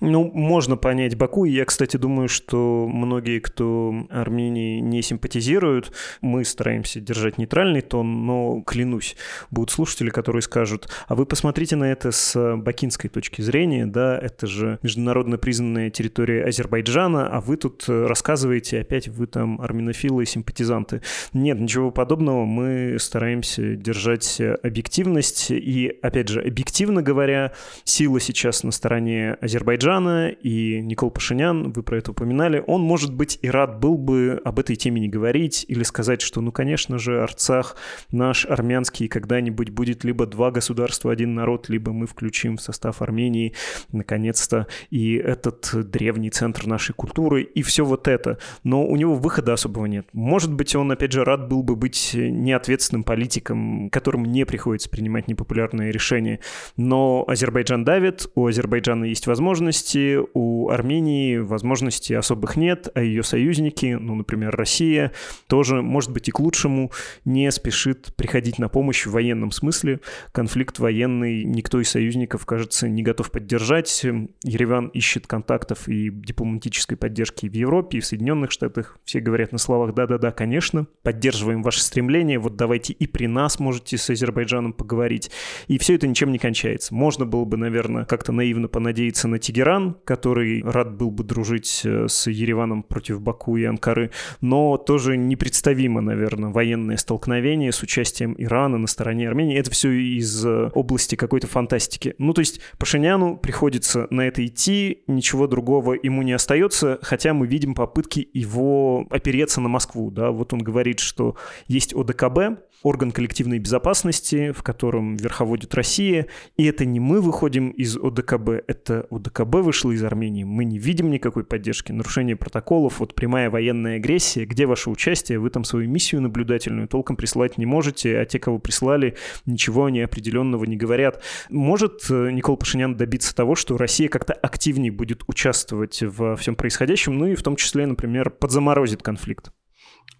Ну, 0.00 0.30
можно 0.32 0.76
понять 0.76 1.16
Баку. 1.16 1.44
Я, 1.44 1.64
кстати, 1.64 1.96
думаю, 1.96 2.28
что 2.28 2.88
многие, 2.88 3.38
кто 3.40 4.06
Армении 4.10 4.80
не 4.80 5.02
симпатизируют, 5.02 5.92
мы 6.20 6.44
стараемся 6.44 7.00
держать 7.00 7.38
нейтральный 7.38 7.80
тон, 7.80 8.26
но, 8.26 8.60
клянусь, 8.62 9.16
будут 9.50 9.70
слушатели, 9.70 10.10
которые 10.10 10.42
скажут, 10.42 10.88
а 11.06 11.14
вы 11.14 11.26
посмотрите 11.26 11.76
на 11.76 11.84
это 11.84 12.10
с 12.10 12.56
бакинской 12.56 13.10
точки 13.10 13.40
зрения, 13.42 13.86
да, 13.86 14.18
это 14.18 14.46
же 14.46 14.78
международно 14.82 15.38
признанная 15.38 15.90
территория 15.90 16.44
Азербайджана, 16.44 17.28
а 17.28 17.40
вы 17.40 17.56
тут 17.56 17.84
рассказываете, 17.88 18.80
опять 18.80 19.08
вы 19.08 19.26
там 19.26 19.60
армянофилы 19.60 20.22
и 20.22 20.26
симпатизанты. 20.26 21.02
Нет, 21.32 21.60
ничего 21.60 21.90
подобного, 21.90 22.44
мы 22.44 22.96
стараемся 22.98 23.74
держать 23.74 24.40
объективность, 24.40 25.50
и, 25.50 25.98
опять 26.02 26.28
же, 26.28 26.40
объективно 26.40 27.02
говоря, 27.02 27.52
сила 27.84 28.20
сейчас 28.20 28.62
на 28.64 28.70
стороне 28.70 29.34
Азербайджана, 29.40 29.57
Азербайджана, 29.58 30.28
и 30.28 30.80
Никол 30.80 31.10
Пашинян, 31.10 31.72
вы 31.72 31.82
про 31.82 31.98
это 31.98 32.12
упоминали, 32.12 32.62
он, 32.64 32.80
может 32.80 33.12
быть, 33.12 33.40
и 33.42 33.50
рад 33.50 33.80
был 33.80 33.98
бы 33.98 34.40
об 34.44 34.60
этой 34.60 34.76
теме 34.76 35.00
не 35.00 35.08
говорить 35.08 35.64
или 35.66 35.82
сказать, 35.82 36.20
что, 36.20 36.40
ну, 36.40 36.52
конечно 36.52 36.98
же, 36.98 37.20
Арцах 37.20 37.76
наш 38.12 38.46
армянский 38.46 39.08
когда-нибудь 39.08 39.70
будет 39.70 40.04
либо 40.04 40.26
два 40.26 40.52
государства, 40.52 41.10
один 41.10 41.34
народ, 41.34 41.68
либо 41.68 41.92
мы 41.92 42.06
включим 42.06 42.56
в 42.56 42.62
состав 42.62 43.02
Армении, 43.02 43.54
наконец-то, 43.90 44.68
и 44.90 45.14
этот 45.14 45.70
древний 45.90 46.30
центр 46.30 46.66
нашей 46.68 46.92
культуры, 46.92 47.42
и 47.42 47.62
все 47.62 47.84
вот 47.84 48.06
это. 48.06 48.38
Но 48.62 48.86
у 48.86 48.94
него 48.94 49.16
выхода 49.16 49.54
особого 49.54 49.86
нет. 49.86 50.06
Может 50.12 50.52
быть, 50.52 50.76
он, 50.76 50.92
опять 50.92 51.10
же, 51.10 51.24
рад 51.24 51.48
был 51.48 51.64
бы 51.64 51.74
быть 51.74 52.12
неответственным 52.14 53.02
политиком, 53.02 53.90
которому 53.90 54.26
не 54.26 54.46
приходится 54.46 54.88
принимать 54.88 55.26
непопулярные 55.26 55.90
решения. 55.90 56.38
Но 56.76 57.24
Азербайджан 57.26 57.84
давит, 57.84 58.30
у 58.36 58.46
Азербайджана 58.46 59.04
есть 59.04 59.26
возможности, 59.48 60.18
у 60.34 60.68
Армении 60.68 61.38
возможностей 61.38 62.14
особых 62.14 62.56
нет, 62.56 62.88
а 62.94 63.00
ее 63.00 63.22
союзники, 63.22 63.96
ну, 63.98 64.14
например, 64.14 64.54
Россия, 64.54 65.12
тоже, 65.46 65.80
может 65.80 66.12
быть, 66.12 66.28
и 66.28 66.30
к 66.30 66.38
лучшему, 66.38 66.92
не 67.24 67.50
спешит 67.50 68.14
приходить 68.14 68.58
на 68.58 68.68
помощь 68.68 69.06
в 69.06 69.12
военном 69.12 69.50
смысле. 69.50 70.00
Конфликт 70.32 70.78
военный 70.78 71.44
никто 71.44 71.80
из 71.80 71.88
союзников, 71.88 72.44
кажется, 72.44 72.88
не 72.88 73.02
готов 73.02 73.30
поддержать. 73.30 74.04
Ереван 74.44 74.88
ищет 74.88 75.26
контактов 75.26 75.88
и 75.88 76.10
дипломатической 76.10 76.96
поддержки 76.96 77.48
в 77.48 77.54
Европе, 77.54 77.98
и 77.98 78.00
в 78.02 78.06
Соединенных 78.06 78.50
Штатах. 78.50 78.98
Все 79.04 79.20
говорят 79.20 79.52
на 79.52 79.58
словах 79.58 79.94
«да-да-да, 79.94 80.30
конечно, 80.30 80.86
поддерживаем 81.02 81.62
ваше 81.62 81.80
стремление, 81.80 82.38
вот 82.38 82.56
давайте 82.56 82.92
и 82.92 83.06
при 83.06 83.26
нас 83.26 83.58
можете 83.58 83.96
с 83.96 84.10
Азербайджаном 84.10 84.74
поговорить». 84.74 85.30
И 85.68 85.78
все 85.78 85.94
это 85.94 86.06
ничем 86.06 86.32
не 86.32 86.38
кончается. 86.38 86.94
Можно 86.94 87.24
было 87.24 87.46
бы, 87.46 87.56
наверное, 87.56 88.04
как-то 88.04 88.32
наивно 88.32 88.68
понадеяться 88.68 89.26
на 89.26 89.37
Тегеран, 89.38 89.96
который 90.04 90.62
рад 90.62 90.96
был 90.96 91.10
бы 91.10 91.24
дружить 91.24 91.82
э, 91.84 92.06
с 92.08 92.28
Ереваном 92.28 92.82
против 92.82 93.20
Баку 93.20 93.56
и 93.56 93.64
Анкары, 93.64 94.10
но 94.40 94.76
тоже 94.76 95.16
непредставимо, 95.16 96.00
наверное, 96.00 96.50
военное 96.50 96.96
столкновение 96.96 97.72
с 97.72 97.82
участием 97.82 98.34
Ирана 98.38 98.78
на 98.78 98.86
стороне 98.86 99.28
Армении. 99.28 99.58
Это 99.58 99.70
все 99.70 99.90
из 99.90 100.44
э, 100.44 100.70
области 100.74 101.14
какой-то 101.14 101.46
фантастики. 101.46 102.14
Ну, 102.18 102.32
то 102.32 102.40
есть 102.40 102.60
Пашиняну 102.78 103.36
приходится 103.36 104.06
на 104.10 104.22
это 104.22 104.44
идти, 104.44 105.02
ничего 105.06 105.46
другого 105.46 105.94
ему 106.00 106.22
не 106.22 106.32
остается, 106.32 106.98
хотя 107.02 107.34
мы 107.34 107.46
видим 107.46 107.74
попытки 107.74 108.28
его 108.32 109.06
опереться 109.10 109.60
на 109.60 109.68
Москву, 109.68 110.10
да, 110.10 110.30
вот 110.30 110.52
он 110.52 110.60
говорит, 110.60 111.00
что 111.00 111.36
есть 111.66 111.94
ОДКБ, 111.94 112.60
орган 112.82 113.12
коллективной 113.12 113.58
безопасности, 113.58 114.52
в 114.52 114.62
котором 114.62 115.16
верховодит 115.16 115.74
Россия, 115.74 116.26
и 116.56 116.64
это 116.64 116.84
не 116.84 117.00
мы 117.00 117.20
выходим 117.20 117.70
из 117.70 117.96
ОДКБ, 117.96 118.50
это 118.66 119.06
ОДКБ 119.10 119.56
вышло 119.56 119.90
из 119.90 120.02
Армении, 120.02 120.44
мы 120.44 120.64
не 120.64 120.78
видим 120.78 121.10
никакой 121.10 121.44
поддержки, 121.44 121.92
нарушение 121.92 122.36
протоколов, 122.36 123.00
вот 123.00 123.14
прямая 123.14 123.50
военная 123.50 123.96
агрессия, 123.96 124.44
где 124.44 124.66
ваше 124.66 124.90
участие, 124.90 125.38
вы 125.38 125.50
там 125.50 125.64
свою 125.64 125.88
миссию 125.88 126.20
наблюдательную 126.20 126.88
толком 126.88 127.16
прислать 127.16 127.58
не 127.58 127.66
можете, 127.66 128.18
а 128.18 128.24
те, 128.24 128.38
кого 128.38 128.58
прислали, 128.58 129.16
ничего 129.46 129.86
они 129.86 130.00
определенного 130.00 130.64
не 130.64 130.76
говорят. 130.76 131.22
Может 131.50 132.06
э, 132.10 132.30
Никол 132.30 132.56
Пашинян 132.56 132.96
добиться 132.96 133.34
того, 133.34 133.54
что 133.54 133.76
Россия 133.76 134.08
как-то 134.08 134.32
активнее 134.32 134.92
будет 134.92 135.22
участвовать 135.26 136.02
во 136.02 136.36
всем 136.36 136.54
происходящем, 136.56 137.18
ну 137.18 137.26
и 137.26 137.34
в 137.34 137.42
том 137.42 137.56
числе, 137.56 137.86
например, 137.86 138.30
подзаморозит 138.30 139.02
конфликт? 139.02 139.50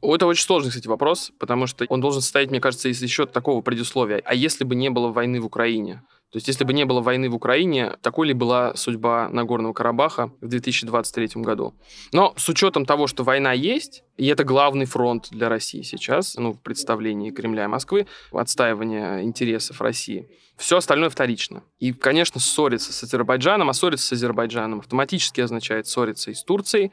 Это 0.01 0.27
очень 0.27 0.45
сложный, 0.45 0.71
кстати, 0.71 0.87
вопрос, 0.87 1.33
потому 1.39 1.67
что 1.67 1.85
он 1.89 2.01
должен 2.01 2.23
состоять, 2.23 2.51
мне 2.51 2.61
кажется, 2.61 2.89
из 2.89 3.03
еще 3.03 3.27
такого 3.27 3.63
предусловия. 3.63 4.23
А 4.25 4.35
если 4.35 4.65
бы 4.65 4.75
не 4.75 4.91
было 4.91 5.09
войны 5.09 5.41
в 5.41 5.47
Украине? 5.47 6.03
То 6.31 6.37
есть, 6.37 6.47
если 6.47 6.65
бы 6.65 6.75
не 6.75 6.85
было 6.85 7.01
войны 7.01 7.31
в 7.31 7.35
Украине, 7.35 7.97
такой 8.03 8.29
ли 8.29 8.35
была 8.35 8.75
судьба 8.75 9.31
Нагорного 9.31 9.73
Карабаха 9.73 10.31
в 10.43 10.49
2023 10.49 11.43
году? 11.43 11.75
Но 12.13 12.35
с 12.37 12.47
учетом 12.51 12.85
того, 12.85 13.07
что 13.07 13.25
война 13.25 13.55
есть, 13.55 14.05
и 14.19 14.27
это 14.27 14.45
главный 14.45 14.85
фронт 14.85 15.29
для 15.31 15.49
России 15.49 15.81
сейчас, 15.81 16.35
ну, 16.37 16.53
в 16.53 16.61
представлении 16.61 17.31
Кремля 17.31 17.65
и 17.65 17.69
Москвы, 17.69 18.07
отстаивание 18.31 19.25
интересов 19.25 19.81
России, 19.81 20.29
все 20.59 20.77
остальное 20.77 21.09
вторично. 21.09 21.63
И, 21.79 21.95
конечно, 21.95 22.41
ссориться 22.41 22.93
с 22.93 23.03
Азербайджаном, 23.03 23.71
а 23.71 23.73
ссориться 23.73 24.07
с 24.09 24.13
Азербайджаном 24.13 24.81
автоматически 24.81 25.41
означает 25.41 25.87
ссориться 25.87 26.31
и 26.31 26.35
с 26.35 26.43
Турцией, 26.43 26.93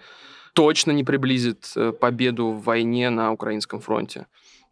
точно 0.56 0.92
не 0.92 1.04
приблизит 1.04 1.72
э, 1.76 1.92
победу 1.92 2.48
в 2.48 2.64
войне 2.64 3.10
на 3.10 3.34
Украинском 3.34 3.82
фронте. 3.82 4.26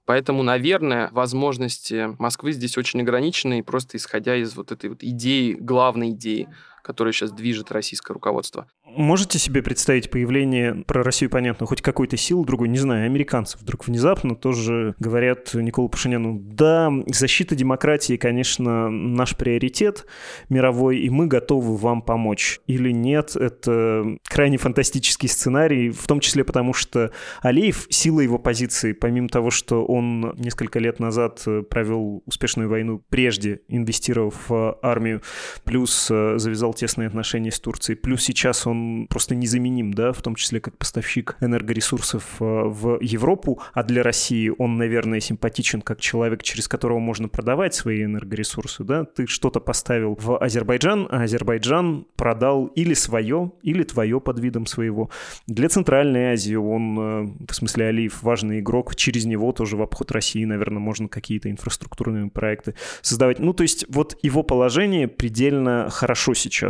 Поэтому, 0.05 0.41
наверное, 0.41 1.09
возможности 1.11 2.15
Москвы 2.19 2.53
здесь 2.53 2.77
очень 2.77 3.01
ограничены, 3.01 3.59
и 3.59 3.61
просто 3.61 3.97
исходя 3.97 4.35
из 4.35 4.55
вот 4.55 4.71
этой 4.71 4.89
вот 4.89 5.03
идеи, 5.03 5.53
главной 5.53 6.11
идеи, 6.11 6.47
которая 6.83 7.13
сейчас 7.13 7.31
движет 7.31 7.71
российское 7.71 8.13
руководство. 8.13 8.67
Можете 8.85 9.39
себе 9.39 9.63
представить 9.63 10.11
появление, 10.11 10.83
про 10.85 11.01
Россию 11.01 11.31
понятно, 11.31 11.65
хоть 11.65 11.81
какой-то 11.81 12.15
силы 12.15 12.45
другой, 12.45 12.67
не 12.67 12.77
знаю, 12.77 13.05
американцев 13.05 13.61
вдруг 13.61 13.87
внезапно 13.87 14.35
тоже 14.35 14.93
говорят 14.99 15.53
Николу 15.55 15.89
Пашиняну, 15.89 16.39
да, 16.39 16.91
защита 17.07 17.55
демократии, 17.55 18.17
конечно, 18.17 18.89
наш 18.89 19.35
приоритет 19.35 20.05
мировой, 20.49 20.99
и 20.99 21.09
мы 21.09 21.25
готовы 21.25 21.75
вам 21.75 22.03
помочь. 22.03 22.59
Или 22.67 22.91
нет, 22.91 23.35
это 23.35 24.03
крайне 24.23 24.57
фантастический 24.57 25.29
сценарий, 25.29 25.89
в 25.89 26.05
том 26.05 26.19
числе 26.19 26.43
потому, 26.43 26.73
что 26.73 27.11
Алиев, 27.41 27.87
сила 27.89 28.19
его 28.19 28.37
позиции, 28.37 28.91
помимо 28.93 29.29
того, 29.29 29.49
что 29.49 29.85
он 29.85 30.35
несколько 30.37 30.79
лет 30.79 30.99
назад 30.99 31.43
провел 31.69 32.21
успешную 32.25 32.69
войну, 32.69 33.01
прежде 33.09 33.61
инвестировав 33.69 34.49
в 34.49 34.77
армию, 34.81 35.21
плюс 35.63 36.07
завязал 36.07 36.72
тесные 36.73 37.07
отношения 37.07 37.51
с 37.51 37.59
Турцией, 37.59 37.97
плюс 37.97 38.23
сейчас 38.23 38.67
он 38.67 39.07
просто 39.09 39.35
незаменим, 39.35 39.93
да, 39.93 40.11
в 40.11 40.21
том 40.21 40.35
числе 40.35 40.59
как 40.59 40.77
поставщик 40.77 41.37
энергоресурсов 41.41 42.23
э, 42.39 42.43
в 42.43 42.99
Европу, 43.01 43.61
а 43.73 43.83
для 43.83 44.03
России 44.03 44.51
он, 44.57 44.77
наверное, 44.77 45.19
симпатичен 45.19 45.81
как 45.81 45.99
человек, 45.99 46.43
через 46.43 46.67
которого 46.67 46.99
можно 46.99 47.27
продавать 47.27 47.73
свои 47.73 48.03
энергоресурсы, 48.03 48.83
да, 48.83 49.05
ты 49.05 49.27
что-то 49.27 49.59
поставил 49.59 50.17
в 50.19 50.37
Азербайджан, 50.37 51.07
а 51.09 51.23
Азербайджан 51.23 52.05
продал 52.15 52.67
или 52.67 52.93
свое, 52.93 53.51
или 53.61 53.83
твое 53.83 54.19
под 54.19 54.39
видом 54.39 54.65
своего. 54.65 55.09
Для 55.47 55.69
Центральной 55.69 56.33
Азии 56.33 56.55
он, 56.55 56.99
э, 56.99 57.45
в 57.49 57.53
смысле 57.53 57.87
Алиев, 57.87 58.23
важный 58.23 58.59
игрок, 58.59 58.95
через 58.95 59.25
него 59.25 59.51
тоже 59.51 59.77
в 59.77 59.81
обход 59.81 60.11
России, 60.11 60.43
наверное, 60.45 60.79
можно 60.79 61.07
какие-то 61.07 61.49
инфраструктурные 61.49 62.29
проекты 62.29 62.75
создавать. 63.01 63.39
Ну, 63.39 63.53
то 63.53 63.63
есть 63.63 63.85
вот 63.89 64.17
его 64.21 64.43
положение 64.43 65.07
предельно 65.07 65.89
хорошо 65.89 66.33
сейчас. 66.33 66.62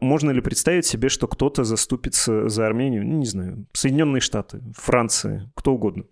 Можно 0.00 0.30
ли 0.30 0.40
представить 0.40 0.86
себе, 0.86 1.08
что 1.08 1.28
кто-то 1.28 1.64
заступится 1.64 2.48
за 2.48 2.66
Армению, 2.66 3.06
ну, 3.06 3.18
не 3.18 3.26
знаю, 3.26 3.66
Соединенные 3.72 4.20
Штаты, 4.20 4.62
Франция, 4.76 5.50
кто 5.54 5.72
угодно. 5.72 6.04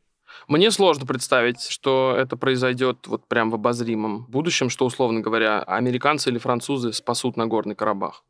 Мне 0.48 0.70
сложно 0.70 1.06
представить, 1.06 1.62
что 1.62 2.14
это 2.16 2.36
произойдет 2.36 3.06
вот 3.06 3.26
прям 3.26 3.50
в 3.50 3.54
обозримом 3.54 4.26
будущем, 4.28 4.68
что, 4.70 4.86
условно 4.86 5.20
говоря, 5.20 5.60
американцы 5.60 6.30
или 6.30 6.38
французы 6.38 6.92
спасут 6.92 7.36
Нагорный 7.36 7.74
Карабах. 7.74 8.24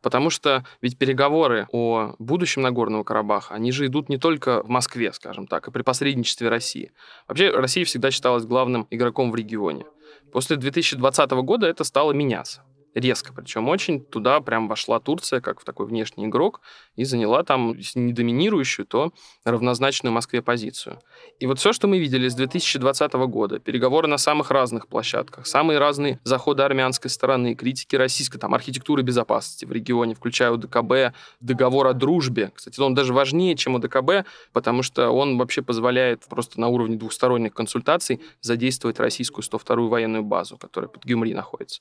Потому 0.00 0.30
что 0.30 0.64
ведь 0.80 0.96
переговоры 0.96 1.66
о 1.72 2.14
будущем 2.18 2.62
Нагорного 2.62 3.02
Карабаха, 3.02 3.54
они 3.54 3.72
же 3.72 3.86
идут 3.86 4.08
не 4.08 4.16
только 4.16 4.62
в 4.62 4.68
Москве, 4.68 5.12
скажем 5.12 5.46
так, 5.46 5.66
и 5.66 5.70
при 5.72 5.82
посредничестве 5.82 6.48
России. 6.48 6.92
Вообще 7.26 7.50
Россия 7.50 7.84
всегда 7.84 8.10
считалась 8.10 8.44
главным 8.44 8.86
игроком 8.90 9.32
в 9.32 9.34
регионе. 9.34 9.84
После 10.32 10.56
2020 10.56 11.30
года 11.30 11.66
это 11.66 11.84
стало 11.84 12.12
меняться 12.12 12.62
резко, 12.94 13.32
причем 13.32 13.68
очень 13.68 14.04
туда 14.04 14.40
прям 14.40 14.68
вошла 14.68 15.00
Турция 15.00 15.40
как 15.40 15.60
в 15.60 15.64
такой 15.64 15.86
внешний 15.86 16.26
игрок 16.26 16.60
и 16.98 17.04
заняла 17.04 17.44
там, 17.44 17.76
не 17.94 18.12
доминирующую, 18.12 18.84
то 18.84 19.12
равнозначную 19.44 20.12
Москве 20.12 20.42
позицию. 20.42 20.98
И 21.38 21.46
вот 21.46 21.60
все, 21.60 21.72
что 21.72 21.86
мы 21.86 22.00
видели 22.00 22.26
с 22.26 22.34
2020 22.34 23.12
года, 23.28 23.60
переговоры 23.60 24.08
на 24.08 24.18
самых 24.18 24.50
разных 24.50 24.88
площадках, 24.88 25.46
самые 25.46 25.78
разные 25.78 26.18
заходы 26.24 26.64
армянской 26.64 27.08
стороны, 27.08 27.54
критики 27.54 27.94
российской, 27.94 28.38
там, 28.38 28.52
архитектуры 28.52 29.02
безопасности 29.02 29.64
в 29.64 29.70
регионе, 29.70 30.16
включая 30.16 30.50
УДКБ, 30.50 31.14
договор 31.38 31.86
о 31.86 31.92
дружбе. 31.92 32.50
Кстати, 32.52 32.80
он 32.80 32.94
даже 32.94 33.14
важнее, 33.14 33.54
чем 33.54 33.76
УДКБ, 33.76 34.26
потому 34.52 34.82
что 34.82 35.10
он 35.10 35.38
вообще 35.38 35.62
позволяет 35.62 36.24
просто 36.28 36.60
на 36.60 36.66
уровне 36.66 36.96
двухсторонних 36.96 37.54
консультаций 37.54 38.20
задействовать 38.40 38.98
российскую 38.98 39.44
102-ю 39.44 39.86
военную 39.86 40.24
базу, 40.24 40.58
которая 40.58 40.88
под 40.88 41.04
Гюмри 41.04 41.32
находится. 41.32 41.80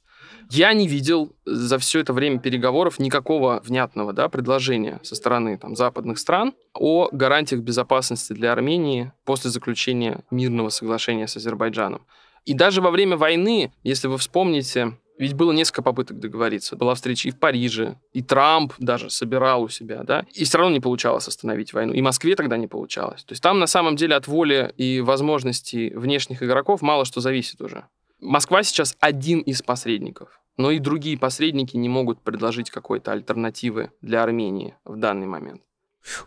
Я 0.51 0.71
не 0.73 0.88
видел 0.88 1.34
за 1.45 1.80
все 1.80 2.01
это 2.01 2.13
время 2.13 2.38
переговоров 2.38 2.99
никакого 2.99 3.63
внятного 3.65 4.13
да, 4.13 4.30
предложения 4.30 4.99
со 5.08 5.15
стороны 5.15 5.58
там, 5.58 5.76
западных 5.76 6.20
стран 6.20 6.54
о 6.74 7.10
гарантиях 7.12 7.62
безопасности 7.62 8.34
для 8.34 8.52
Армении 8.52 9.12
после 9.26 9.50
заключения 9.50 10.24
мирного 10.32 10.70
соглашения 10.70 11.28
с 11.28 11.38
Азербайджаном. 11.38 12.06
И 12.46 12.54
даже 12.54 12.82
во 12.82 12.91
время 12.91 13.17
войны, 13.17 13.74
если 13.84 14.08
вы 14.08 14.17
вспомните, 14.17 14.98
ведь 15.17 15.34
было 15.34 15.52
несколько 15.52 15.82
попыток 15.82 16.20
договориться. 16.20 16.76
Была 16.76 16.96
встреча 16.96 17.28
и 17.28 17.32
в 17.32 17.39
Париже, 17.39 17.98
и 18.13 18.22
Трамп 18.22 18.74
даже 18.78 19.10
собирал 19.10 19.63
у 19.63 19.70
себя, 19.70 20.04
да, 20.04 20.26
и 20.34 20.46
все 20.46 20.60
равно 20.60 20.74
не 20.74 20.80
получалось 20.80 21.28
остановить 21.28 21.74
войну. 21.74 21.93
И 21.93 22.02
Москве 22.02 22.36
тогда 22.36 22.58
не 22.58 22.67
получалось. 22.67 23.24
То 23.24 23.34
есть 23.34 23.43
там 23.43 23.60
на 23.60 23.67
самом 23.67 23.96
деле 23.96 24.15
от 24.15 24.28
воли 24.28 24.74
и 24.78 25.02
возможностей 25.02 25.89
внешних 25.96 26.43
игроков 26.43 26.82
мало 26.82 27.06
что 27.06 27.20
зависит 27.20 27.62
уже. 27.62 27.86
Москва 28.20 28.63
сейчас 28.63 28.96
один 29.00 29.41
из 29.41 29.62
посредников. 29.62 30.39
Но 30.58 30.72
и 30.72 30.80
другие 30.80 31.17
посредники 31.17 31.78
не 31.78 31.88
могут 31.88 32.22
предложить 32.22 32.72
какой-то 32.72 33.12
альтернативы 33.12 33.91
для 34.02 34.24
Армении 34.24 34.76
в 34.84 34.98
данный 34.98 35.28
момент. 35.28 35.62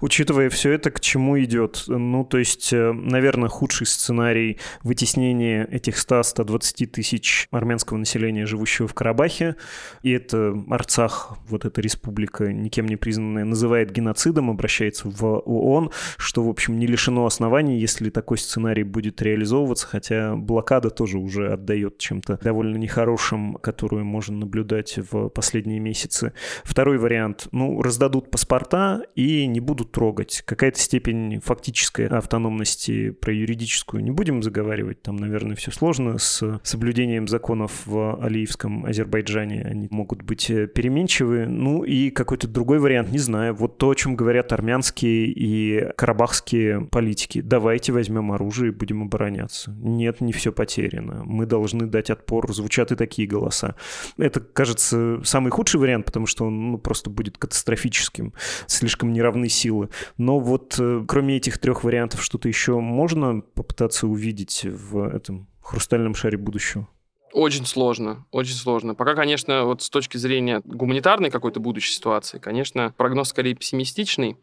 Учитывая 0.00 0.50
все 0.50 0.72
это, 0.72 0.90
к 0.90 1.00
чему 1.00 1.40
идет? 1.40 1.84
Ну, 1.86 2.24
то 2.24 2.38
есть, 2.38 2.72
э, 2.72 2.92
наверное, 2.92 3.48
худший 3.48 3.86
сценарий 3.86 4.58
вытеснения 4.82 5.66
этих 5.70 5.96
100-120 5.96 6.86
тысяч 6.86 7.48
армянского 7.50 7.98
населения, 7.98 8.46
живущего 8.46 8.88
в 8.88 8.94
Карабахе, 8.94 9.56
и 10.02 10.10
это 10.10 10.54
Арцах, 10.70 11.38
вот 11.48 11.64
эта 11.64 11.80
республика, 11.80 12.52
никем 12.52 12.86
не 12.86 12.96
признанная, 12.96 13.44
называет 13.44 13.90
геноцидом, 13.92 14.50
обращается 14.50 15.08
в 15.08 15.24
ООН, 15.24 15.90
что, 16.16 16.42
в 16.42 16.48
общем, 16.48 16.78
не 16.78 16.86
лишено 16.86 17.26
оснований, 17.26 17.78
если 17.78 18.10
такой 18.10 18.38
сценарий 18.38 18.82
будет 18.82 19.22
реализовываться, 19.22 19.86
хотя 19.86 20.36
блокада 20.36 20.90
тоже 20.90 21.18
уже 21.18 21.52
отдает 21.52 21.98
чем-то 21.98 22.38
довольно 22.42 22.76
нехорошим, 22.76 23.54
которую 23.54 24.04
можно 24.04 24.36
наблюдать 24.36 24.98
в 25.10 25.28
последние 25.28 25.80
месяцы. 25.80 26.32
Второй 26.64 26.98
вариант, 26.98 27.48
ну, 27.52 27.82
раздадут 27.82 28.30
паспорта 28.30 29.02
и 29.14 29.46
не 29.46 29.60
будут 29.60 29.69
трогать. 29.74 30.42
Какая-то 30.44 30.78
степень 30.78 31.40
фактической 31.44 32.06
автономности 32.06 33.10
про 33.10 33.32
юридическую 33.32 34.02
не 34.02 34.10
будем 34.10 34.42
заговаривать. 34.42 35.02
Там, 35.02 35.16
наверное, 35.16 35.56
все 35.56 35.70
сложно 35.70 36.18
с 36.18 36.60
соблюдением 36.62 37.28
законов 37.28 37.86
в 37.86 38.22
Алиевском 38.22 38.84
Азербайджане. 38.84 39.62
Они 39.62 39.88
могут 39.90 40.22
быть 40.22 40.50
э, 40.50 40.66
переменчивы. 40.66 41.46
Ну 41.46 41.82
и 41.82 42.10
какой-то 42.10 42.48
другой 42.48 42.78
вариант, 42.78 43.10
не 43.12 43.18
знаю. 43.18 43.54
Вот 43.54 43.78
то, 43.78 43.90
о 43.90 43.94
чем 43.94 44.16
говорят 44.16 44.52
армянские 44.52 45.26
и 45.26 45.92
карабахские 45.96 46.82
политики. 46.86 47.40
Давайте 47.40 47.92
возьмем 47.92 48.32
оружие 48.32 48.72
и 48.72 48.74
будем 48.74 49.02
обороняться. 49.02 49.72
Нет, 49.80 50.20
не 50.20 50.32
все 50.32 50.52
потеряно. 50.52 51.22
Мы 51.24 51.46
должны 51.46 51.86
дать 51.86 52.10
отпор. 52.10 52.52
Звучат 52.52 52.92
и 52.92 52.96
такие 52.96 53.28
голоса. 53.28 53.74
Это, 54.16 54.40
кажется, 54.40 55.20
самый 55.24 55.50
худший 55.50 55.80
вариант, 55.80 56.06
потому 56.06 56.26
что 56.26 56.46
он 56.46 56.72
ну, 56.72 56.78
просто 56.78 57.10
будет 57.10 57.38
катастрофическим. 57.38 58.34
Слишком 58.66 59.12
неравны 59.12 59.48
силы. 59.60 59.90
Но 60.16 60.38
вот 60.38 60.76
э, 60.78 61.04
кроме 61.06 61.36
этих 61.36 61.58
трех 61.58 61.84
вариантов 61.84 62.22
что-то 62.22 62.48
еще 62.48 62.80
можно 62.80 63.40
попытаться 63.40 64.06
увидеть 64.06 64.64
в 64.64 65.06
этом 65.06 65.48
хрустальном 65.60 66.14
шаре 66.14 66.38
будущего? 66.38 66.88
Очень 67.32 67.64
сложно, 67.64 68.26
очень 68.32 68.54
сложно. 68.54 68.94
Пока, 68.94 69.14
конечно, 69.14 69.64
вот 69.64 69.82
с 69.82 69.90
точки 69.90 70.16
зрения 70.16 70.62
гуманитарной 70.64 71.30
какой-то 71.30 71.60
будущей 71.60 71.92
ситуации, 71.92 72.38
конечно, 72.38 72.92
прогноз 72.96 73.28
скорее 73.28 73.54
пессимистичный. 73.54 74.36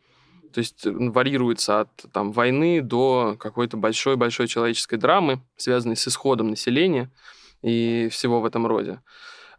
То 0.54 0.60
есть 0.60 0.86
варьируется 0.86 1.82
от 1.82 1.90
там, 2.14 2.32
войны 2.32 2.82
до 2.82 3.36
какой-то 3.38 3.76
большой-большой 3.76 4.48
человеческой 4.48 4.98
драмы, 4.98 5.42
связанной 5.58 5.98
с 5.98 6.08
исходом 6.08 6.50
населения 6.50 7.12
и 7.62 8.08
всего 8.10 8.40
в 8.40 8.46
этом 8.46 8.66
роде. 8.66 9.02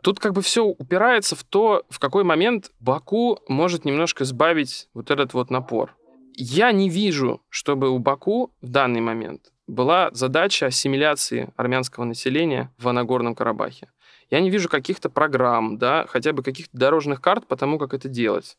Тут 0.02 0.20
как 0.20 0.32
бы 0.32 0.42
все 0.42 0.64
упирается 0.64 1.34
в 1.34 1.42
то, 1.44 1.84
в 1.90 1.98
какой 1.98 2.24
момент 2.24 2.70
Баку 2.78 3.40
может 3.48 3.84
немножко 3.84 4.24
сбавить 4.24 4.88
вот 4.94 5.10
этот 5.10 5.34
вот 5.34 5.50
напор. 5.50 5.96
Я 6.34 6.70
не 6.70 6.88
вижу, 6.88 7.42
чтобы 7.48 7.90
у 7.90 7.98
Баку 7.98 8.52
в 8.62 8.68
данный 8.68 9.00
момент 9.00 9.52
была 9.66 10.10
задача 10.12 10.66
ассимиляции 10.66 11.52
армянского 11.56 12.04
населения 12.04 12.72
в 12.78 12.90
Нагорном 12.92 13.34
Карабахе. 13.34 13.90
Я 14.30 14.40
не 14.40 14.50
вижу 14.50 14.68
каких-то 14.68 15.10
программ, 15.10 15.78
да, 15.78 16.06
хотя 16.08 16.32
бы 16.32 16.42
каких-то 16.42 16.76
дорожных 16.76 17.20
карт 17.20 17.46
по 17.46 17.56
тому, 17.56 17.78
как 17.78 17.92
это 17.92 18.08
делать 18.08 18.56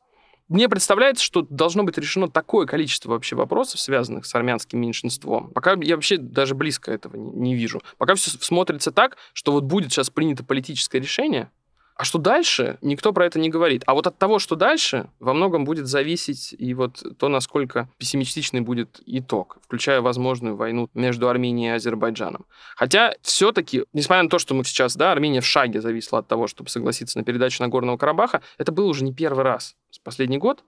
мне 0.49 0.67
представляется, 0.67 1.23
что 1.23 1.43
должно 1.43 1.83
быть 1.83 1.97
решено 1.97 2.27
такое 2.27 2.65
количество 2.65 3.11
вообще 3.11 3.35
вопросов, 3.35 3.79
связанных 3.79 4.25
с 4.25 4.33
армянским 4.33 4.79
меньшинством. 4.79 5.51
Пока 5.51 5.75
я 5.79 5.95
вообще 5.95 6.17
даже 6.17 6.55
близко 6.55 6.91
этого 6.91 7.15
не, 7.15 7.31
не 7.31 7.55
вижу. 7.55 7.81
Пока 7.97 8.15
все 8.15 8.31
смотрится 8.31 8.91
так, 8.91 9.17
что 9.33 9.51
вот 9.51 9.63
будет 9.63 9.91
сейчас 9.91 10.09
принято 10.09 10.43
политическое 10.43 10.99
решение, 10.99 11.51
а 11.99 12.05
что 12.05 12.17
дальше, 12.17 12.77
никто 12.81 13.11
про 13.11 13.25
это 13.25 13.39
не 13.39 13.49
говорит. 13.49 13.83
А 13.85 13.93
вот 13.93 14.07
от 14.07 14.17
того, 14.17 14.39
что 14.39 14.55
дальше, 14.55 15.09
во 15.19 15.33
многом 15.33 15.65
будет 15.65 15.85
зависеть 15.85 16.55
и 16.57 16.73
вот 16.73 17.03
то, 17.17 17.27
насколько 17.27 17.89
пессимистичный 17.97 18.61
будет 18.61 19.01
итог, 19.05 19.57
включая 19.65 19.99
возможную 19.99 20.55
войну 20.55 20.89
между 20.93 21.27
Арменией 21.27 21.71
и 21.71 21.75
Азербайджаном. 21.75 22.45
Хотя 22.77 23.15
все-таки, 23.21 23.83
несмотря 23.91 24.23
на 24.23 24.29
то, 24.29 24.39
что 24.39 24.55
мы 24.55 24.63
сейчас, 24.63 24.95
да, 24.95 25.11
Армения 25.11 25.41
в 25.41 25.45
шаге 25.45 25.81
зависла 25.81 26.19
от 26.19 26.27
того, 26.29 26.47
чтобы 26.47 26.69
согласиться 26.69 27.17
на 27.17 27.25
передачу 27.25 27.61
Нагорного 27.61 27.97
Карабаха, 27.97 28.41
это 28.57 28.71
было 28.71 28.85
уже 28.85 29.03
не 29.03 29.13
первый 29.13 29.43
раз 29.43 29.75
с 29.91 29.99
последний 29.99 30.37
год. 30.37 30.63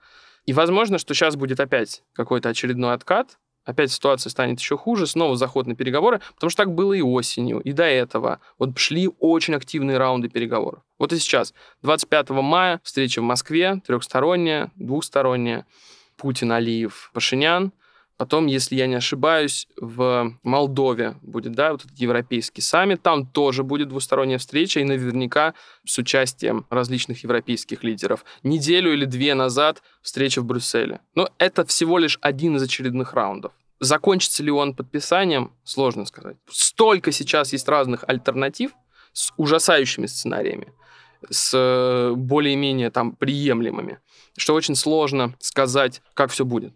И 0.46 0.52
возможно, 0.52 0.98
что 0.98 1.13
сейчас 1.13 1.38
будет 1.38 1.62
опять 1.62 2.04
какой-то 2.12 2.50
очередной 2.50 2.94
откат, 2.94 3.38
опять 3.65 3.91
ситуация 3.91 4.30
станет 4.30 4.60
еще 4.60 4.78
хуже, 4.78 5.08
снова 5.08 5.36
заход 5.36 5.67
на 5.67 5.76
переговоры, 5.76 6.21
потому 6.36 6.50
что 6.50 6.63
так 6.63 6.74
было 6.74 6.93
и 6.93 7.02
осенью, 7.02 7.60
и 7.60 7.71
до 7.71 7.84
этого. 7.84 8.39
Вот 8.58 8.78
шли 8.78 9.10
очень 9.19 9.56
активные 9.56 9.97
раунды 9.97 10.30
переговоров. 10.30 10.82
Вот 11.00 11.13
и 11.13 11.19
сейчас, 11.19 11.54
25 11.82 12.30
мая, 12.30 12.80
встреча 12.84 13.21
в 13.21 13.26
Москве, 13.26 13.82
трехсторонняя, 13.86 14.71
двухсторонняя, 14.76 15.65
Путин, 16.17 16.52
Алиев, 16.52 17.10
Пашинян. 17.13 17.71
Потом, 18.22 18.46
если 18.46 18.76
я 18.76 18.86
не 18.86 18.94
ошибаюсь, 18.94 19.68
в 19.78 20.38
Молдове 20.44 21.16
будет, 21.24 21.54
да, 21.54 21.72
вот 21.72 21.86
этот 21.86 21.98
европейский 21.98 22.62
саммит. 22.62 23.02
Там 23.02 23.26
тоже 23.26 23.64
будет 23.64 23.88
двусторонняя 23.88 24.38
встреча, 24.38 24.80
и 24.80 24.84
наверняка 24.84 25.56
с 25.88 25.98
участием 25.98 26.68
различных 26.70 27.24
европейских 27.24 27.84
лидеров. 27.84 28.24
Неделю 28.44 28.94
или 28.94 29.06
две 29.06 29.34
назад 29.34 29.82
встреча 30.04 30.40
в 30.40 30.46
Брюсселе. 30.46 31.00
Но 31.16 31.30
это 31.40 31.66
всего 31.66 31.98
лишь 31.98 32.20
один 32.22 32.58
из 32.58 32.62
очередных 32.62 33.14
раундов. 33.14 33.54
Закончится 33.80 34.44
ли 34.44 34.52
он 34.52 34.76
подписанием, 34.76 35.54
сложно 35.64 36.06
сказать. 36.06 36.38
Столько 36.48 37.12
сейчас 37.12 37.54
есть 37.54 37.68
разных 37.68 38.04
альтернатив 38.08 38.74
с 39.14 39.34
ужасающими 39.38 40.06
сценариями, 40.06 40.72
с 41.28 41.54
э, 41.56 42.14
более-менее 42.16 42.92
там 42.92 43.14
приемлемыми, 43.14 43.98
что 44.38 44.54
очень 44.54 44.76
сложно 44.76 45.34
сказать, 45.40 46.04
как 46.14 46.30
все 46.30 46.46
будет. 46.46 46.76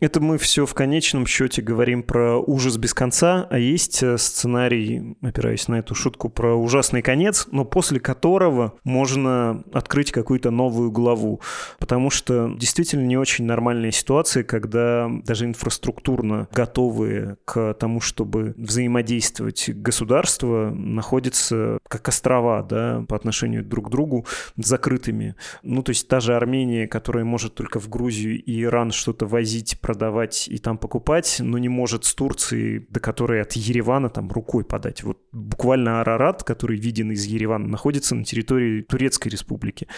Это 0.00 0.20
мы 0.20 0.38
все 0.38 0.66
в 0.66 0.74
конечном 0.74 1.26
счете 1.26 1.62
говорим 1.62 2.02
про 2.02 2.38
ужас 2.38 2.76
без 2.76 2.94
конца, 2.94 3.46
а 3.50 3.58
есть 3.58 4.02
э, 4.02 4.18
сценарий, 4.18 5.16
опираясь 5.22 5.68
на 5.68 5.76
эту 5.76 5.94
шутку, 5.94 6.28
про 6.28 6.54
ужасный 6.54 7.02
конец, 7.02 7.46
но 7.50 7.64
после 7.64 8.00
которого 8.00 8.74
можно 8.84 9.62
открыть 9.72 10.12
какую-то 10.12 10.50
новую 10.50 10.90
главу. 10.90 11.40
Потому 11.78 12.10
что 12.10 12.52
действительно 12.56 13.04
не 13.04 13.16
очень 13.16 13.44
нормальная 13.44 13.92
ситуация, 13.92 14.42
когда 14.42 15.08
даже 15.24 15.44
инфраструктурно 15.44 16.48
готовые 16.52 17.36
к 17.44 17.74
тому, 17.74 18.00
чтобы 18.00 18.54
взаимодействовать 18.56 19.70
государства, 19.70 20.70
находятся 20.74 21.78
как 21.88 22.08
острова 22.08 22.62
да, 22.62 23.04
по 23.08 23.16
отношению 23.16 23.64
друг 23.64 23.86
к 23.86 23.90
другу 23.90 24.26
закрытыми. 24.56 25.36
Ну, 25.62 25.82
то 25.82 25.90
есть 25.90 26.08
та 26.08 26.20
же 26.20 26.34
Армения, 26.34 26.86
которая 26.86 27.24
может 27.24 27.54
только 27.54 27.78
в 27.78 27.88
Грузию 27.88 28.42
и 28.42 28.62
Иран 28.62 28.90
что-то 28.90 29.26
возить, 29.26 29.51
возить, 29.52 29.78
продавать 29.80 30.48
и 30.48 30.58
там 30.58 30.78
покупать, 30.78 31.36
но 31.40 31.58
не 31.58 31.68
может 31.68 32.04
с 32.04 32.14
Турции, 32.14 32.86
до 32.88 33.00
которой 33.00 33.42
от 33.42 33.52
Еревана 33.52 34.08
там 34.08 34.30
рукой 34.30 34.64
подать. 34.64 35.02
Вот 35.02 35.18
буквально 35.32 36.00
Арарат, 36.00 36.42
который 36.42 36.78
виден 36.78 37.12
из 37.12 37.26
Еревана, 37.26 37.68
находится 37.68 38.14
на 38.14 38.24
территории 38.24 38.82
Турецкой 38.82 39.28
республики. 39.28 39.88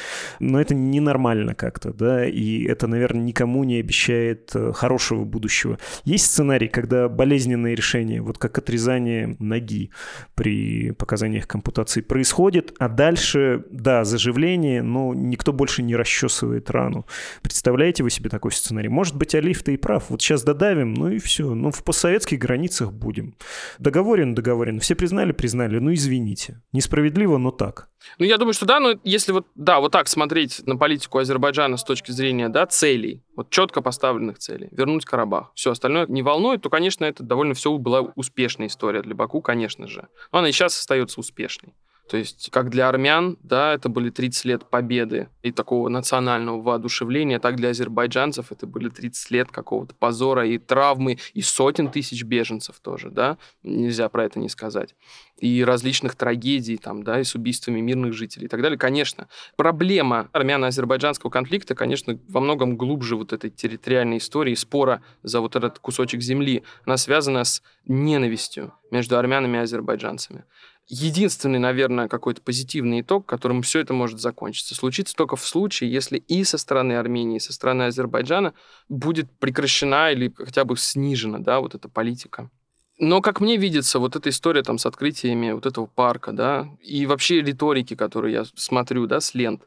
Но 0.40 0.61
это 0.61 0.75
ненормально 0.75 1.55
как-то, 1.55 1.93
да, 1.93 2.27
и 2.27 2.64
это, 2.64 2.88
наверное, 2.88 3.23
никому 3.23 3.64
не 3.64 3.81
обещает 3.81 4.51
э, 4.55 4.73
хорошего 4.73 5.25
будущего. 5.25 5.79
Есть 6.05 6.27
сценарий, 6.27 6.69
когда 6.69 7.09
болезненное 7.09 7.75
решение, 7.75 8.21
вот 8.21 8.38
как 8.38 8.59
отрезание 8.59 9.37
ноги 9.38 9.90
при 10.35 10.90
показаниях 10.93 11.47
компутации 11.47 12.01
происходит, 12.01 12.75
а 12.79 12.88
дальше, 12.88 13.64
да, 13.71 14.05
заживление, 14.05 14.83
но 14.83 15.14
никто 15.14 15.53
больше 15.53 15.83
не 15.83 15.95
расчесывает 15.95 16.71
рану. 16.71 17.07
Представляете 17.43 18.03
вы 18.03 18.11
себе 18.11 18.31
такой 18.31 18.51
сценарий? 18.51 18.88
Может 18.88 19.17
быть, 19.17 19.35
Али 19.44 19.54
Шалиф-то 19.54 19.72
и 19.72 19.76
прав. 19.76 20.11
Вот 20.11 20.22
сейчас 20.22 20.42
додавим, 20.42 20.94
ну 20.94 21.11
и 21.11 21.18
все. 21.18 21.54
Ну, 21.54 21.70
в 21.70 21.85
постсоветских 21.85 22.38
границах 22.38 22.92
будем. 22.92 23.35
Договорен, 23.78 24.35
договорен. 24.35 24.80
Все 24.80 24.94
признали, 24.94 25.33
признали. 25.33 25.78
Ну, 25.78 25.92
извините. 25.92 26.62
Несправедливо, 26.72 27.37
но 27.37 27.50
так. 27.50 27.88
Ну, 28.18 28.24
я 28.24 28.38
думаю, 28.38 28.54
что 28.54 28.66
да, 28.66 28.80
но 28.80 28.98
если 29.04 29.33
вот, 29.33 29.46
да, 29.54 29.80
вот 29.80 29.92
так 29.92 30.09
смотреть 30.09 30.66
на 30.66 30.76
политику 30.76 31.18
Азербайджана 31.18 31.76
с 31.76 31.85
точки 31.85 32.11
зрения, 32.11 32.48
да, 32.48 32.66
целей, 32.66 33.22
вот 33.37 33.50
четко 33.50 33.83
поставленных 33.83 34.38
целей, 34.38 34.68
вернуть 34.72 35.04
Карабах, 35.04 35.52
все 35.54 35.70
остальное 35.70 36.07
не 36.07 36.22
волнует, 36.22 36.62
то, 36.62 36.70
конечно, 36.70 37.04
это 37.04 37.22
довольно 37.22 37.54
все 37.54 37.76
была 37.78 38.00
успешная 38.00 38.68
история 38.68 39.02
для 39.02 39.14
Баку, 39.14 39.40
конечно 39.40 39.88
же. 39.88 40.09
Но 40.33 40.38
она 40.38 40.48
и 40.48 40.52
сейчас 40.52 40.78
остается 40.78 41.20
успешной. 41.20 41.74
То 42.09 42.19
есть, 42.19 42.51
как 42.51 42.69
для 42.69 42.88
армян, 42.88 43.38
да, 43.43 43.73
это 43.73 43.88
были 43.88 44.11
30 44.11 44.45
лет 44.45 44.69
победы 44.69 45.29
и 45.43 45.51
такого 45.51 45.88
национального 45.88 46.61
воодушевления, 46.61 47.38
так 47.38 47.57
для 47.57 47.71
азербайджанцев 47.71 48.53
это 48.53 48.67
были 48.67 48.90
30 48.90 49.31
лет 49.31 49.51
какого-то 49.51 49.95
позора 49.95 50.47
и 50.47 50.59
травмы, 50.59 51.19
и 51.33 51.40
сотен 51.40 51.90
тысяч 51.90 52.23
беженцев 52.25 52.79
тоже, 52.81 53.09
да, 53.11 53.38
нельзя 53.62 54.11
про 54.11 54.25
это 54.25 54.38
не 54.38 54.51
сказать. 54.51 54.95
И 55.38 55.64
различных 55.64 56.14
трагедий, 56.14 56.77
там, 56.77 57.03
да, 57.03 57.21
и 57.21 57.25
с 57.25 57.35
убийствами 57.35 57.81
мирных 57.81 58.12
жителей 58.12 58.47
и 58.47 58.49
так 58.49 58.61
далее. 58.61 58.79
Конечно, 58.79 59.29
проблема 59.57 60.29
армяно-азербайджанского 60.33 61.31
конфликта, 61.31 61.75
конечно, 61.75 62.19
во 62.29 62.40
многом 62.40 62.77
глубже 62.77 63.17
вот 63.17 63.33
этой 63.33 63.49
территориальной 63.49 64.19
истории, 64.19 64.55
спора 64.55 65.03
за 65.23 65.40
вот 65.40 65.57
этот 65.57 65.79
кусочек 65.79 66.21
земли. 66.21 66.64
Она 66.85 66.99
связана 66.99 67.45
с 67.45 67.62
ненавистью 67.87 68.75
между 68.90 69.19
армянами 69.19 69.57
и 69.57 69.61
азербайджанцами 69.61 70.45
единственный, 70.87 71.59
наверное, 71.59 72.09
какой-то 72.09 72.42
позитивный 72.42 73.01
итог, 73.01 73.27
которым 73.27 73.62
все 73.62 73.81
это 73.81 73.94
может 73.94 74.20
закончиться, 74.20 74.75
случится 74.75 75.14
только 75.14 75.37
в 75.37 75.47
случае, 75.47 75.92
если 75.92 76.18
и 76.18 76.44
со 76.44 76.59
стороны 76.59 76.94
Армении, 76.94 77.37
и 77.37 77.40
со 77.40 77.53
стороны 77.53 77.85
Азербайджана 77.85 78.55
будет 78.88 79.31
прекращена 79.38 80.12
или 80.12 80.33
хотя 80.37 80.64
бы 80.64 80.77
снижена, 80.77 81.38
да, 81.38 81.61
вот 81.61 81.75
эта 81.75 81.88
политика. 81.88 82.51
Но, 82.99 83.20
как 83.20 83.40
мне 83.40 83.57
видится, 83.57 83.99
вот 83.99 84.14
эта 84.14 84.31
история 84.31 84.62
там 84.62 84.79
с 84.79 84.87
открытиями 84.87 85.51
вот 85.51 85.66
этого 85.66 85.87
парка, 85.87 86.33
да, 86.33 86.68
и 86.81 87.07
вообще 87.07 87.40
риторики, 87.40 87.97
которую 87.97 88.33
я 88.33 88.44
смотрю, 88.55 89.07
да, 89.07 89.20
с 89.20 89.35
лент, 89.35 89.62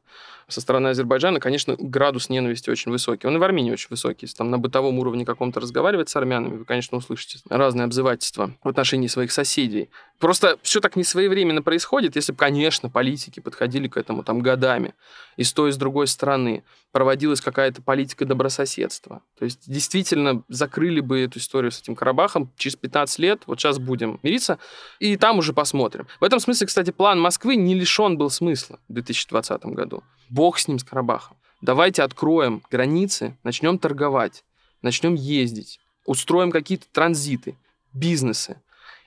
со 0.50 0.62
стороны 0.62 0.88
Азербайджана, 0.88 1.42
конечно, 1.42 1.76
градус 1.78 2.30
ненависти 2.30 2.70
очень 2.70 2.90
высокий. 2.90 3.28
Он 3.28 3.36
и 3.36 3.40
в 3.40 3.44
Армении 3.44 3.72
очень 3.72 3.88
высокий. 3.90 4.26
Если 4.26 4.38
там 4.38 4.50
на 4.50 4.58
бытовом 4.58 4.98
уровне 4.98 5.26
каком-то 5.26 5.60
разговаривать 5.60 6.08
с 6.08 6.16
армянами, 6.16 6.58
вы, 6.58 6.66
конечно, 6.66 6.98
услышите 6.98 7.40
разные 7.50 7.84
обзывательства 7.84 8.54
в 8.64 8.70
отношении 8.70 9.08
своих 9.08 9.34
соседей. 9.34 9.90
Просто 10.20 10.58
все 10.62 10.80
так 10.80 10.96
несвоевременно 10.96 11.62
происходит, 11.62 12.16
если 12.16 12.32
бы, 12.32 12.38
конечно, 12.38 12.90
политики 12.90 13.42
подходили 13.42 13.90
к 13.90 13.98
этому 13.98 14.24
там 14.24 14.40
годами. 14.40 14.94
И 15.36 15.44
с 15.44 15.52
той, 15.52 15.70
и 15.70 15.74
с 15.74 15.78
другой 15.78 16.08
стороны 16.08 16.64
проводилась 16.94 17.42
какая-то 17.42 17.82
политика 17.82 18.26
добрососедства. 18.26 19.22
То 19.38 19.46
есть 19.46 19.70
действительно 19.70 20.44
закрыли 20.48 21.02
бы 21.02 21.20
эту 21.20 21.40
историю 21.40 21.72
с 21.72 21.82
этим 21.82 21.94
Карабахом 21.94 22.52
через 22.56 22.78
15 22.78 23.20
лет, 23.20 23.42
вот 23.48 23.60
сейчас 23.60 23.80
будем 23.80 24.20
мириться, 24.24 24.60
и 25.00 25.18
там 25.18 25.40
уже 25.40 25.52
посмотрим. 25.52 26.08
В 26.22 26.24
этом 26.24 26.40
смысле, 26.40 26.68
кстати, 26.68 26.92
план 26.92 27.20
Москвы 27.20 27.58
не 27.58 27.76
лишен 27.76 28.18
был 28.18 28.30
смысла 28.30 28.80
в 28.88 28.94
2020 28.94 29.66
году. 29.66 30.04
Бог 30.30 30.60
с 30.60 30.68
ним, 30.68 30.80
с 30.80 30.84
Карабахом. 30.84 31.38
Давайте 31.62 32.04
откроем 32.04 32.62
границы, 32.70 33.36
начнем 33.44 33.80
торговать, 33.80 34.44
начнем 34.82 35.16
ездить, 35.16 35.80
устроим 36.06 36.52
какие-то 36.52 36.86
транзиты, 36.92 37.56
бизнесы. 37.94 38.62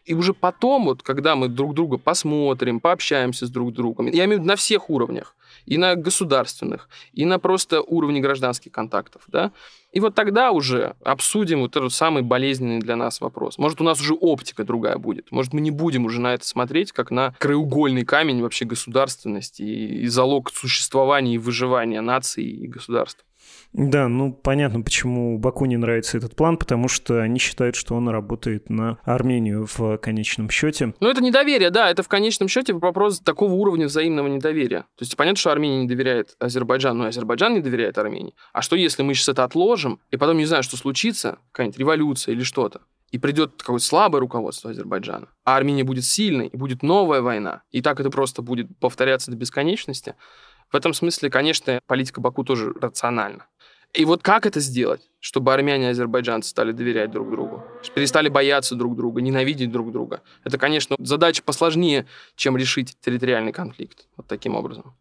И 0.04 0.14
уже 0.14 0.34
потом, 0.34 0.86
вот, 0.86 1.02
когда 1.02 1.36
мы 1.36 1.48
друг 1.48 1.74
друга 1.74 1.98
посмотрим, 1.98 2.80
пообщаемся 2.80 3.46
с 3.46 3.50
друг 3.50 3.72
другом, 3.72 4.06
я 4.06 4.24
имею 4.24 4.38
в 4.38 4.42
виду 4.42 4.48
на 4.48 4.56
всех 4.56 4.90
уровнях, 4.90 5.36
и 5.66 5.78
на 5.78 5.94
государственных, 5.96 6.88
и 7.12 7.24
на 7.24 7.38
просто 7.38 7.80
уровне 7.80 8.20
гражданских 8.20 8.72
контактов, 8.72 9.22
да, 9.28 9.52
и 9.92 10.00
вот 10.00 10.14
тогда 10.14 10.52
уже 10.52 10.94
обсудим 11.04 11.60
вот 11.60 11.76
этот 11.76 11.92
самый 11.92 12.22
болезненный 12.22 12.78
для 12.78 12.96
нас 12.96 13.20
вопрос. 13.20 13.58
Может, 13.58 13.80
у 13.80 13.84
нас 13.84 14.00
уже 14.00 14.14
оптика 14.14 14.64
другая 14.64 14.98
будет. 14.98 15.32
Может, 15.32 15.52
мы 15.52 15.60
не 15.60 15.72
будем 15.72 16.04
уже 16.04 16.20
на 16.20 16.34
это 16.34 16.46
смотреть, 16.46 16.92
как 16.92 17.10
на 17.10 17.34
краеугольный 17.38 18.04
камень 18.04 18.40
вообще 18.40 18.64
государственности 18.64 19.62
и 19.62 20.06
залог 20.06 20.50
существования 20.50 21.34
и 21.34 21.38
выживания 21.38 22.00
нации 22.00 22.44
и 22.44 22.68
государства. 22.68 23.24
Да, 23.72 24.08
ну 24.08 24.32
понятно, 24.32 24.82
почему 24.82 25.38
Баку 25.38 25.64
не 25.64 25.76
нравится 25.76 26.18
этот 26.18 26.34
план, 26.34 26.56
потому 26.56 26.88
что 26.88 27.22
они 27.22 27.38
считают, 27.38 27.76
что 27.76 27.94
он 27.94 28.08
работает 28.08 28.68
на 28.68 28.98
Армению 29.04 29.66
в 29.66 29.96
конечном 29.98 30.50
счете. 30.50 30.94
Ну 30.98 31.08
это 31.08 31.22
недоверие, 31.22 31.70
да, 31.70 31.88
это 31.88 32.02
в 32.02 32.08
конечном 32.08 32.48
счете 32.48 32.72
вопрос 32.72 33.20
такого 33.20 33.52
уровня 33.52 33.86
взаимного 33.86 34.26
недоверия. 34.26 34.80
То 34.96 35.02
есть 35.02 35.16
понятно, 35.16 35.38
что 35.38 35.52
Армения 35.52 35.82
не 35.82 35.88
доверяет 35.88 36.34
Азербайджану, 36.40 37.04
и 37.04 37.08
Азербайджан 37.08 37.54
не 37.54 37.60
доверяет 37.60 37.96
Армении. 37.98 38.34
А 38.52 38.60
что 38.60 38.74
если 38.74 39.04
мы 39.04 39.14
сейчас 39.14 39.28
это 39.30 39.44
отложим, 39.44 40.00
и 40.10 40.16
потом 40.16 40.38
не 40.38 40.46
знаю, 40.46 40.64
что 40.64 40.76
случится, 40.76 41.38
какая-нибудь 41.52 41.78
революция 41.78 42.32
или 42.32 42.42
что-то, 42.42 42.80
и 43.12 43.18
придет 43.18 43.54
какое-то 43.58 43.84
слабое 43.84 44.20
руководство 44.20 44.70
Азербайджана, 44.70 45.28
а 45.44 45.56
Армения 45.56 45.84
будет 45.84 46.04
сильной, 46.04 46.48
и 46.48 46.56
будет 46.56 46.82
новая 46.82 47.22
война, 47.22 47.62
и 47.70 47.82
так 47.82 48.00
это 48.00 48.10
просто 48.10 48.42
будет 48.42 48.66
повторяться 48.78 49.30
до 49.30 49.36
бесконечности, 49.36 50.16
в 50.70 50.76
этом 50.76 50.94
смысле, 50.94 51.30
конечно, 51.30 51.80
политика 51.86 52.20
Баку 52.20 52.44
тоже 52.44 52.72
рациональна. 52.80 53.46
И 53.92 54.04
вот 54.04 54.22
как 54.22 54.46
это 54.46 54.60
сделать, 54.60 55.00
чтобы 55.18 55.52
армяне 55.52 55.86
и 55.86 55.90
азербайджанцы 55.90 56.48
стали 56.48 56.70
доверять 56.72 57.10
друг 57.10 57.30
другу, 57.30 57.64
перестали 57.94 58.28
бояться 58.28 58.76
друг 58.76 58.96
друга, 58.96 59.20
ненавидеть 59.20 59.72
друг 59.72 59.90
друга? 59.90 60.22
Это, 60.44 60.58
конечно, 60.58 60.96
задача 60.98 61.42
посложнее, 61.42 62.06
чем 62.36 62.56
решить 62.56 62.96
территориальный 63.00 63.52
конфликт 63.52 64.06
вот 64.16 64.26
таким 64.28 64.54
образом. 64.54 64.94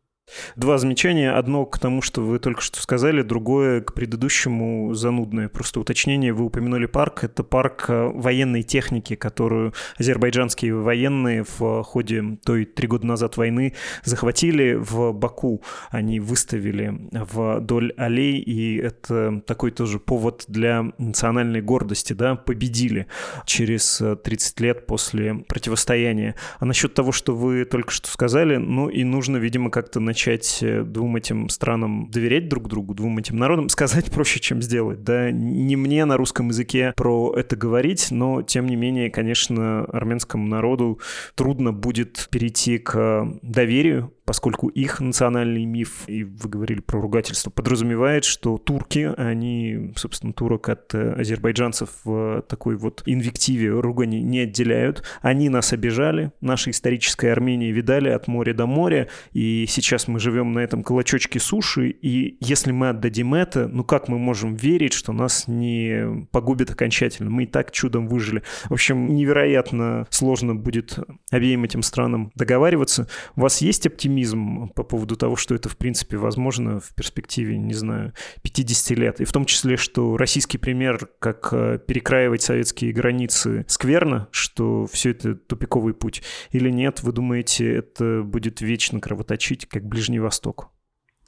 Два 0.56 0.78
замечания. 0.78 1.32
Одно 1.32 1.66
к 1.66 1.80
тому, 1.80 2.02
что 2.02 2.22
вы 2.22 2.40
только 2.40 2.62
что 2.62 2.82
сказали, 2.82 3.22
другое 3.22 3.82
к 3.82 3.94
предыдущему 3.94 4.94
занудное. 4.94 5.50
Просто 5.50 5.80
уточнение. 5.80 6.34
Вы 6.34 6.46
упомянули 6.46 6.86
парк. 6.86 7.24
Это 7.24 7.44
парк 7.44 7.86
э, 7.88 8.12
военной 8.14 8.64
техники, 8.64 9.16
которую 9.16 9.74
азербайджанские 9.98 10.76
военные 10.76 11.44
в 11.44 11.84
ходе 11.84 12.38
той 12.44 12.66
три 12.66 12.88
года 12.88 13.08
назад 13.08 13.38
войны 13.38 13.74
захватили 14.04 14.74
в 14.74 15.14
Баку. 15.14 15.64
Они 15.90 16.20
выставили 16.20 16.94
вдоль 17.12 17.94
аллей, 17.98 18.40
и 18.40 18.78
это 18.78 19.42
такой 19.46 19.72
тоже 19.72 20.00
повод 20.00 20.46
для 20.48 20.92
национальной 20.98 21.62
гордости, 21.62 22.14
да, 22.14 22.36
победили 22.36 23.08
через 23.46 24.02
30 24.24 24.60
лет 24.60 24.86
после 24.86 25.36
противостояния. 25.36 26.36
А 26.60 26.66
насчет 26.66 26.94
того, 26.94 27.12
что 27.12 27.36
вы 27.36 27.66
только 27.66 27.92
что 27.92 28.10
сказали, 28.10 28.58
ну 28.58 28.90
и 28.90 29.04
нужно, 29.04 29.38
видимо, 29.38 29.72
как-то 29.72 30.00
начать 30.00 30.19
начать 30.20 30.60
э, 30.62 30.84
двум 30.84 31.16
этим 31.16 31.48
странам 31.48 32.10
доверять 32.12 32.50
друг 32.50 32.68
другу, 32.68 32.94
двум 32.94 33.20
этим 33.20 33.38
народам, 33.38 33.70
сказать 33.70 34.12
проще, 34.12 34.40
чем 34.40 34.62
сделать. 34.62 35.04
Да, 35.04 35.32
не 35.32 35.78
мне 35.78 36.04
на 36.04 36.18
русском 36.18 36.50
языке 36.50 36.94
про 36.98 37.34
это 37.38 37.56
говорить, 37.56 38.08
но 38.12 38.42
тем 38.42 38.66
не 38.66 38.76
менее, 38.76 39.10
конечно, 39.10 39.86
армянскому 39.86 40.46
народу 40.46 41.00
трудно 41.36 41.72
будет 41.72 42.28
перейти 42.32 42.80
к 42.80 43.28
доверию 43.42 44.14
поскольку 44.30 44.68
их 44.68 45.00
национальный 45.00 45.66
миф, 45.66 46.04
и 46.06 46.24
вы 46.24 46.50
говорили 46.50 46.82
про 46.82 47.02
ругательство, 47.02 47.50
подразумевает, 47.50 48.26
что 48.26 48.60
турки, 48.60 49.12
они, 49.18 49.92
собственно, 49.96 50.34
турок 50.34 50.70
от 50.70 50.94
э, 50.94 51.14
азербайджанцев 51.14 51.90
в 52.04 52.44
такой 52.48 52.76
вот 52.76 53.02
инвективе 53.08 53.72
ругани 53.72 54.18
не 54.18 54.42
отделяют. 54.42 55.04
Они 55.24 55.50
нас 55.50 55.74
обижали, 55.74 56.32
наша 56.42 56.70
историческая 56.70 57.32
Армения 57.32 57.72
видали 57.72 58.10
от 58.10 58.28
моря 58.28 58.54
до 58.54 58.68
моря, 58.68 59.08
и 59.34 59.66
сейчас 59.68 60.08
мы 60.08 60.20
живем 60.20 60.52
на 60.52 60.60
этом 60.60 60.84
клочочке 60.84 61.40
суши, 61.40 61.90
и 61.90 62.38
если 62.40 62.72
мы 62.72 62.90
отдадим 62.90 63.34
это, 63.34 63.68
ну 63.68 63.84
как 63.84 64.10
мы 64.10 64.20
можем 64.20 64.54
верить, 64.54 64.94
что 64.94 65.12
нас 65.12 65.48
не 65.48 66.28
погубит 66.32 66.70
окончательно? 66.70 67.32
Мы 67.32 67.46
и 67.46 67.48
так 67.48 67.72
чудом 67.72 68.08
выжили. 68.08 68.44
В 68.66 68.74
общем, 68.74 69.08
невероятно 69.16 70.06
сложно 70.12 70.54
будет 70.54 71.00
обеим 71.32 71.64
этим 71.64 71.82
странам 71.82 72.32
договариваться. 72.36 73.08
У 73.36 73.42
вас 73.42 73.60
есть 73.62 73.88
оптимизм 73.88 74.19
оптимизм 74.20 74.70
по 74.70 74.84
поводу 74.84 75.16
того, 75.16 75.36
что 75.36 75.56
это, 75.56 75.70
в 75.70 75.78
принципе, 75.78 76.18
возможно 76.18 76.80
в 76.80 76.94
перспективе, 76.96 77.58
не 77.58 77.74
знаю, 77.74 78.14
50 78.42 78.98
лет. 78.98 79.22
И 79.22 79.26
в 79.26 79.32
том 79.32 79.46
числе, 79.46 79.78
что 79.78 80.18
российский 80.18 80.58
пример, 80.58 81.10
как 81.20 81.50
э, 81.52 81.80
перекраивать 81.80 82.42
советские 82.42 82.92
границы, 82.92 83.66
скверно, 83.68 84.28
что 84.32 84.86
все 84.88 85.12
это 85.12 85.36
тупиковый 85.36 85.94
путь. 85.94 86.24
Или 86.52 86.70
нет, 86.70 87.02
вы 87.04 87.12
думаете, 87.12 87.76
это 87.76 88.22
будет 88.24 88.62
вечно 88.62 89.00
кровоточить, 89.00 89.68
как 89.68 89.86
Ближний 89.86 90.20
Восток? 90.20 90.70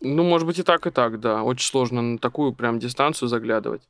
Ну, 0.01 0.23
может 0.23 0.47
быть, 0.47 0.59
и 0.59 0.63
так, 0.63 0.87
и 0.87 0.89
так, 0.89 1.19
да. 1.19 1.43
Очень 1.43 1.67
сложно 1.67 2.01
на 2.01 2.17
такую 2.17 2.53
прям 2.53 2.79
дистанцию 2.79 3.29
заглядывать. 3.29 3.81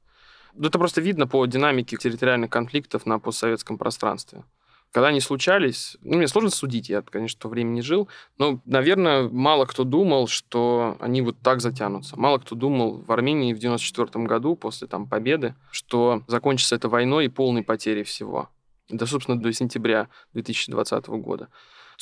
Это 0.59 0.77
просто 0.77 1.01
видно 1.01 1.27
по 1.27 1.45
динамике 1.45 1.95
территориальных 1.95 2.49
конфликтов 2.49 3.05
на 3.05 3.19
постсоветском 3.19 3.77
пространстве. 3.77 4.43
Когда 4.91 5.07
они 5.07 5.21
случались, 5.21 5.97
ну, 6.01 6.17
мне 6.17 6.27
сложно 6.27 6.49
судить, 6.49 6.89
я, 6.89 7.01
конечно, 7.01 7.39
в 7.39 7.41
то 7.41 7.47
время 7.47 7.69
не 7.69 7.81
жил, 7.81 8.09
но, 8.37 8.59
наверное, 8.65 9.29
мало 9.29 9.65
кто 9.65 9.85
думал, 9.85 10.27
что 10.27 10.97
они 10.99 11.21
вот 11.21 11.37
так 11.41 11.61
затянутся. 11.61 12.19
Мало 12.19 12.39
кто 12.39 12.55
думал 12.55 13.01
в 13.01 13.11
Армении 13.11 13.53
в 13.53 13.59
94 13.59 14.25
году, 14.25 14.57
после 14.57 14.87
там 14.87 15.07
победы, 15.07 15.55
что 15.71 16.23
закончится 16.27 16.75
эта 16.75 16.89
войной 16.89 17.25
и 17.25 17.29
полной 17.29 17.63
потерей 17.63 18.03
всего. 18.03 18.49
Да, 18.89 19.05
собственно, 19.05 19.39
до 19.39 19.53
сентября 19.53 20.09
2020 20.33 21.07
года. 21.07 21.47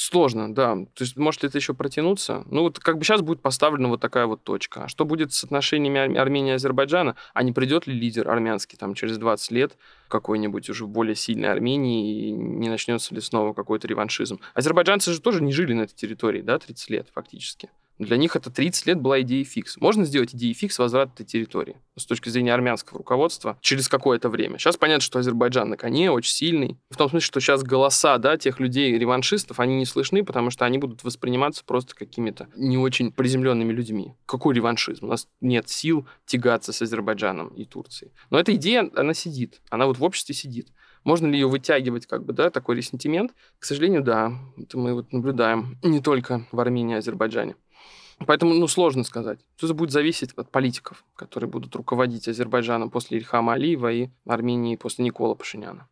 Сложно, 0.01 0.55
да. 0.55 0.75
То 0.75 1.03
есть 1.03 1.17
может 1.17 1.43
ли 1.43 1.49
это 1.49 1.57
еще 1.57 1.73
протянуться? 1.73 2.45
Ну 2.49 2.61
вот 2.61 2.79
как 2.79 2.97
бы 2.97 3.03
сейчас 3.03 3.19
будет 3.19 3.41
поставлена 3.41 3.89
вот 3.89 3.99
такая 3.99 4.27
вот 4.27 4.41
точка. 4.41 4.85
А 4.85 4.87
что 4.87 5.03
будет 5.03 5.33
с 5.33 5.43
отношениями 5.43 6.17
Армении 6.17 6.51
и 6.51 6.55
Азербайджана? 6.55 7.17
А 7.33 7.43
не 7.43 7.51
придет 7.51 7.85
ли 7.85 7.93
лидер 7.93 8.29
армянский 8.29 8.77
там 8.77 8.93
через 8.93 9.17
20 9.17 9.51
лет 9.51 9.77
какой-нибудь 10.07 10.69
уже 10.69 10.87
более 10.87 11.15
сильной 11.15 11.51
Армении 11.51 12.29
и 12.29 12.31
не 12.31 12.69
начнется 12.69 13.13
ли 13.13 13.19
снова 13.19 13.51
какой-то 13.51 13.89
реваншизм? 13.89 14.39
Азербайджанцы 14.53 15.11
же 15.11 15.19
тоже 15.19 15.43
не 15.43 15.51
жили 15.51 15.73
на 15.73 15.81
этой 15.81 15.95
территории, 15.95 16.41
да, 16.41 16.59
30 16.59 16.89
лет 16.91 17.09
фактически. 17.13 17.69
Для 17.99 18.15
них 18.15 18.37
это 18.37 18.49
30 18.49 18.85
лет 18.87 19.01
была 19.01 19.21
идея 19.21 19.43
фикс. 19.43 19.75
Можно 19.77 20.05
сделать 20.05 20.33
идеей 20.33 20.53
фикс 20.53 20.79
возврат 20.79 21.13
этой 21.13 21.25
территории 21.25 21.75
с 21.97 22.05
точки 22.05 22.29
зрения 22.29 22.53
армянского 22.53 22.99
руководства 22.99 23.57
через 23.59 23.89
какое-то 23.89 24.29
время. 24.29 24.57
Сейчас 24.57 24.77
понятно, 24.77 25.01
что 25.01 25.19
Азербайджан 25.19 25.69
на 25.69 25.75
коне 25.75 26.09
очень 26.09 26.31
сильный. 26.31 26.77
В 26.89 26.95
том 26.95 27.09
смысле, 27.09 27.25
что 27.25 27.41
сейчас 27.41 27.61
голоса 27.61 28.17
да, 28.17 28.37
тех 28.37 28.61
людей, 28.61 28.97
реваншистов, 28.97 29.59
они 29.59 29.75
не 29.75 29.85
слышны, 29.85 30.23
потому 30.23 30.49
что 30.49 30.63
они 30.63 30.77
будут 30.77 31.03
восприниматься 31.03 31.63
просто 31.65 31.93
какими-то 31.93 32.47
не 32.55 32.77
очень 32.77 33.11
приземленными 33.11 33.73
людьми. 33.73 34.13
Какой 34.25 34.55
реваншизм? 34.55 35.05
У 35.05 35.09
нас 35.09 35.27
нет 35.41 35.67
сил 35.67 36.07
тягаться 36.25 36.71
с 36.71 36.81
Азербайджаном 36.81 37.49
и 37.49 37.65
Турцией. 37.65 38.13
Но 38.29 38.39
эта 38.39 38.55
идея, 38.55 38.89
она 38.95 39.13
сидит. 39.13 39.61
Она 39.69 39.87
вот 39.87 39.97
в 39.97 40.03
обществе 40.05 40.33
сидит. 40.33 40.69
Можно 41.03 41.27
ли 41.27 41.33
ее 41.33 41.47
вытягивать, 41.47 42.05
как 42.05 42.25
бы, 42.25 42.33
да, 42.33 42.49
такой 42.49 42.75
ресентимент? 42.75 43.33
К 43.57 43.65
сожалению, 43.65 44.03
да. 44.03 44.33
Это 44.57 44.77
мы 44.77 44.93
вот 44.93 45.11
наблюдаем 45.13 45.77
не 45.81 46.01
только 46.01 46.45
в 46.51 46.59
Армении 46.59 46.95
и 46.95 46.97
Азербайджане. 46.97 47.55
Поэтому, 48.25 48.53
ну, 48.53 48.67
сложно 48.67 49.03
сказать. 49.03 49.39
Это 49.61 49.73
будет 49.73 49.91
зависеть 49.91 50.31
от 50.33 50.51
политиков, 50.51 51.05
которые 51.15 51.49
будут 51.49 51.75
руководить 51.75 52.27
Азербайджаном 52.27 52.89
после 52.89 53.17
Ильхама 53.17 53.53
Алиева 53.53 53.91
и 53.91 54.09
Армении 54.27 54.75
после 54.75 55.05
Никола 55.05 55.35
Пашиняна. 55.35 55.87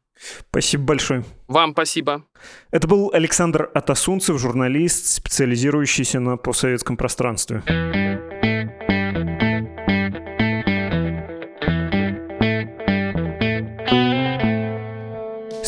Спасибо 0.50 0.84
большое. 0.84 1.24
Вам 1.48 1.72
спасибо. 1.72 2.24
Это 2.72 2.88
был 2.88 3.12
Александр 3.14 3.70
Атасунцев, 3.74 4.40
журналист, 4.40 5.06
специализирующийся 5.08 6.20
на 6.20 6.38
постсоветском 6.38 6.98
пространстве. 6.98 7.64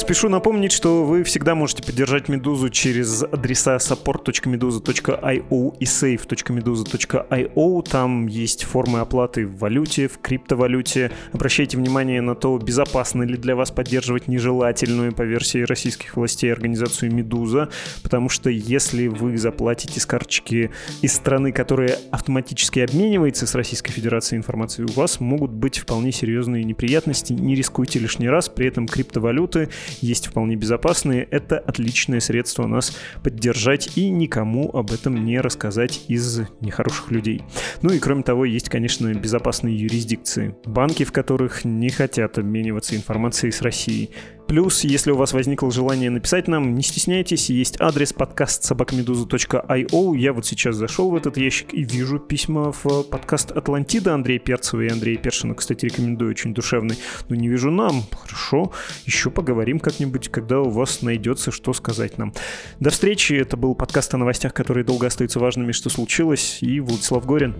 Спешу 0.10 0.28
напомнить, 0.28 0.72
что 0.72 1.06
вы 1.06 1.24
всегда 1.24 1.54
можете 1.54 1.84
поддержать 1.84 2.30
«Медузу» 2.30 2.72
через 2.72 3.22
адреса 3.22 3.76
support.meduza.io 3.76 5.76
и 5.80 5.86
save.meduza.io. 5.86 7.84
Там 7.88 8.26
есть 8.26 8.64
формы 8.64 9.02
оплаты 9.02 9.46
в 9.46 9.60
валюте, 9.60 10.08
в 10.08 10.18
криптовалюте. 10.18 11.12
Обращайте 11.32 11.78
внимание 11.78 12.22
на 12.22 12.34
то, 12.34 12.58
безопасно 12.58 13.22
ли 13.22 13.38
для 13.38 13.56
вас 13.56 13.70
поддерживать 13.70 14.28
нежелательную 14.28 15.14
по 15.14 15.22
версии 15.22 15.62
российских 15.62 16.18
властей 16.18 16.52
организацию 16.52 17.14
«Медуза», 17.14 17.70
потому 18.02 18.30
что 18.30 18.50
если 18.50 19.06
вы 19.06 19.38
заплатите 19.38 20.00
с 20.00 20.08
карточки 20.08 20.72
из 21.04 21.14
страны, 21.14 21.52
которая 21.52 22.00
автоматически 22.10 22.80
обменивается 22.80 23.46
с 23.46 23.54
Российской 23.54 23.92
Федерацией 23.92 24.40
информацией, 24.40 24.88
у 24.90 24.94
вас 24.94 25.20
могут 25.20 25.52
быть 25.52 25.78
вполне 25.78 26.12
серьезные 26.12 26.64
неприятности. 26.64 27.34
Не 27.34 27.54
рискуйте 27.54 28.00
лишний 28.00 28.28
раз, 28.28 28.50
при 28.50 28.66
этом 28.66 28.88
криптовалюты 28.88 29.70
есть 30.02 30.28
вполне 30.28 30.56
безопасные. 30.56 31.24
Это 31.24 31.60
отличное 31.60 32.20
средство 32.20 32.68
нас 32.68 32.98
поддержать 33.24 33.98
и 33.98 34.10
никому 34.10 34.70
об 34.72 34.92
этом 34.92 35.24
не 35.26 35.40
рассказать 35.40 36.02
из 36.08 36.42
нехороших 36.62 37.12
людей. 37.12 37.44
Ну 37.82 37.92
и 37.92 38.00
кроме 38.00 38.24
того, 38.24 38.46
есть, 38.46 38.70
конечно, 38.70 39.14
безопасные 39.14 39.78
юрисдикции. 39.78 40.56
Банки, 40.66 41.04
в 41.04 41.12
которых 41.12 41.66
не 41.66 41.90
хотят 41.90 42.38
обмениваться 42.38 42.96
информацией 42.96 43.52
с 43.52 43.62
Россией. 43.62 44.12
Плюс, 44.50 44.84
если 44.84 45.12
у 45.12 45.16
вас 45.16 45.34
возникло 45.34 45.70
желание 45.70 46.10
написать 46.10 46.48
нам, 46.48 46.74
не 46.74 46.82
стесняйтесь, 46.82 47.52
есть 47.52 47.80
адрес 47.80 48.14
подкаст 48.14 48.64
собакамедуза.io. 48.64 50.18
Я 50.18 50.34
вот 50.34 50.48
сейчас 50.48 50.76
зашел 50.76 51.12
в 51.12 51.16
этот 51.16 51.38
ящик 51.38 51.72
и 51.72 51.84
вижу 51.84 52.18
письма 52.18 52.72
в 52.72 53.04
подкаст 53.04 53.52
Атлантида 53.52 54.16
Андрея 54.16 54.40
Перцева 54.40 54.82
и 54.82 54.90
Андрея 54.90 55.20
Першина, 55.20 55.54
кстати, 55.54 55.86
рекомендую, 55.86 56.32
очень 56.32 56.56
душевный. 56.56 56.98
Но 57.30 57.36
не 57.36 57.48
вижу 57.48 57.70
нам. 57.70 58.02
Хорошо, 58.12 58.72
еще 59.06 59.30
поговорим 59.30 59.80
как-нибудь, 59.80 60.30
когда 60.30 60.62
у 60.62 60.72
вас 60.72 61.04
найдется, 61.04 61.52
что 61.52 61.72
сказать 61.74 62.18
нам. 62.18 62.34
До 62.80 62.90
встречи, 62.90 63.34
это 63.34 63.56
был 63.56 63.76
подкаст 63.76 64.16
о 64.16 64.18
новостях, 64.18 64.56
которые 64.56 64.84
долго 64.84 65.06
остаются 65.06 65.40
важными, 65.40 65.74
что 65.74 65.92
случилось, 65.92 66.58
и 66.62 66.80
Владислав 66.80 67.24
Горин. 67.24 67.54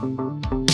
thank 0.00 0.52
you 0.52 0.67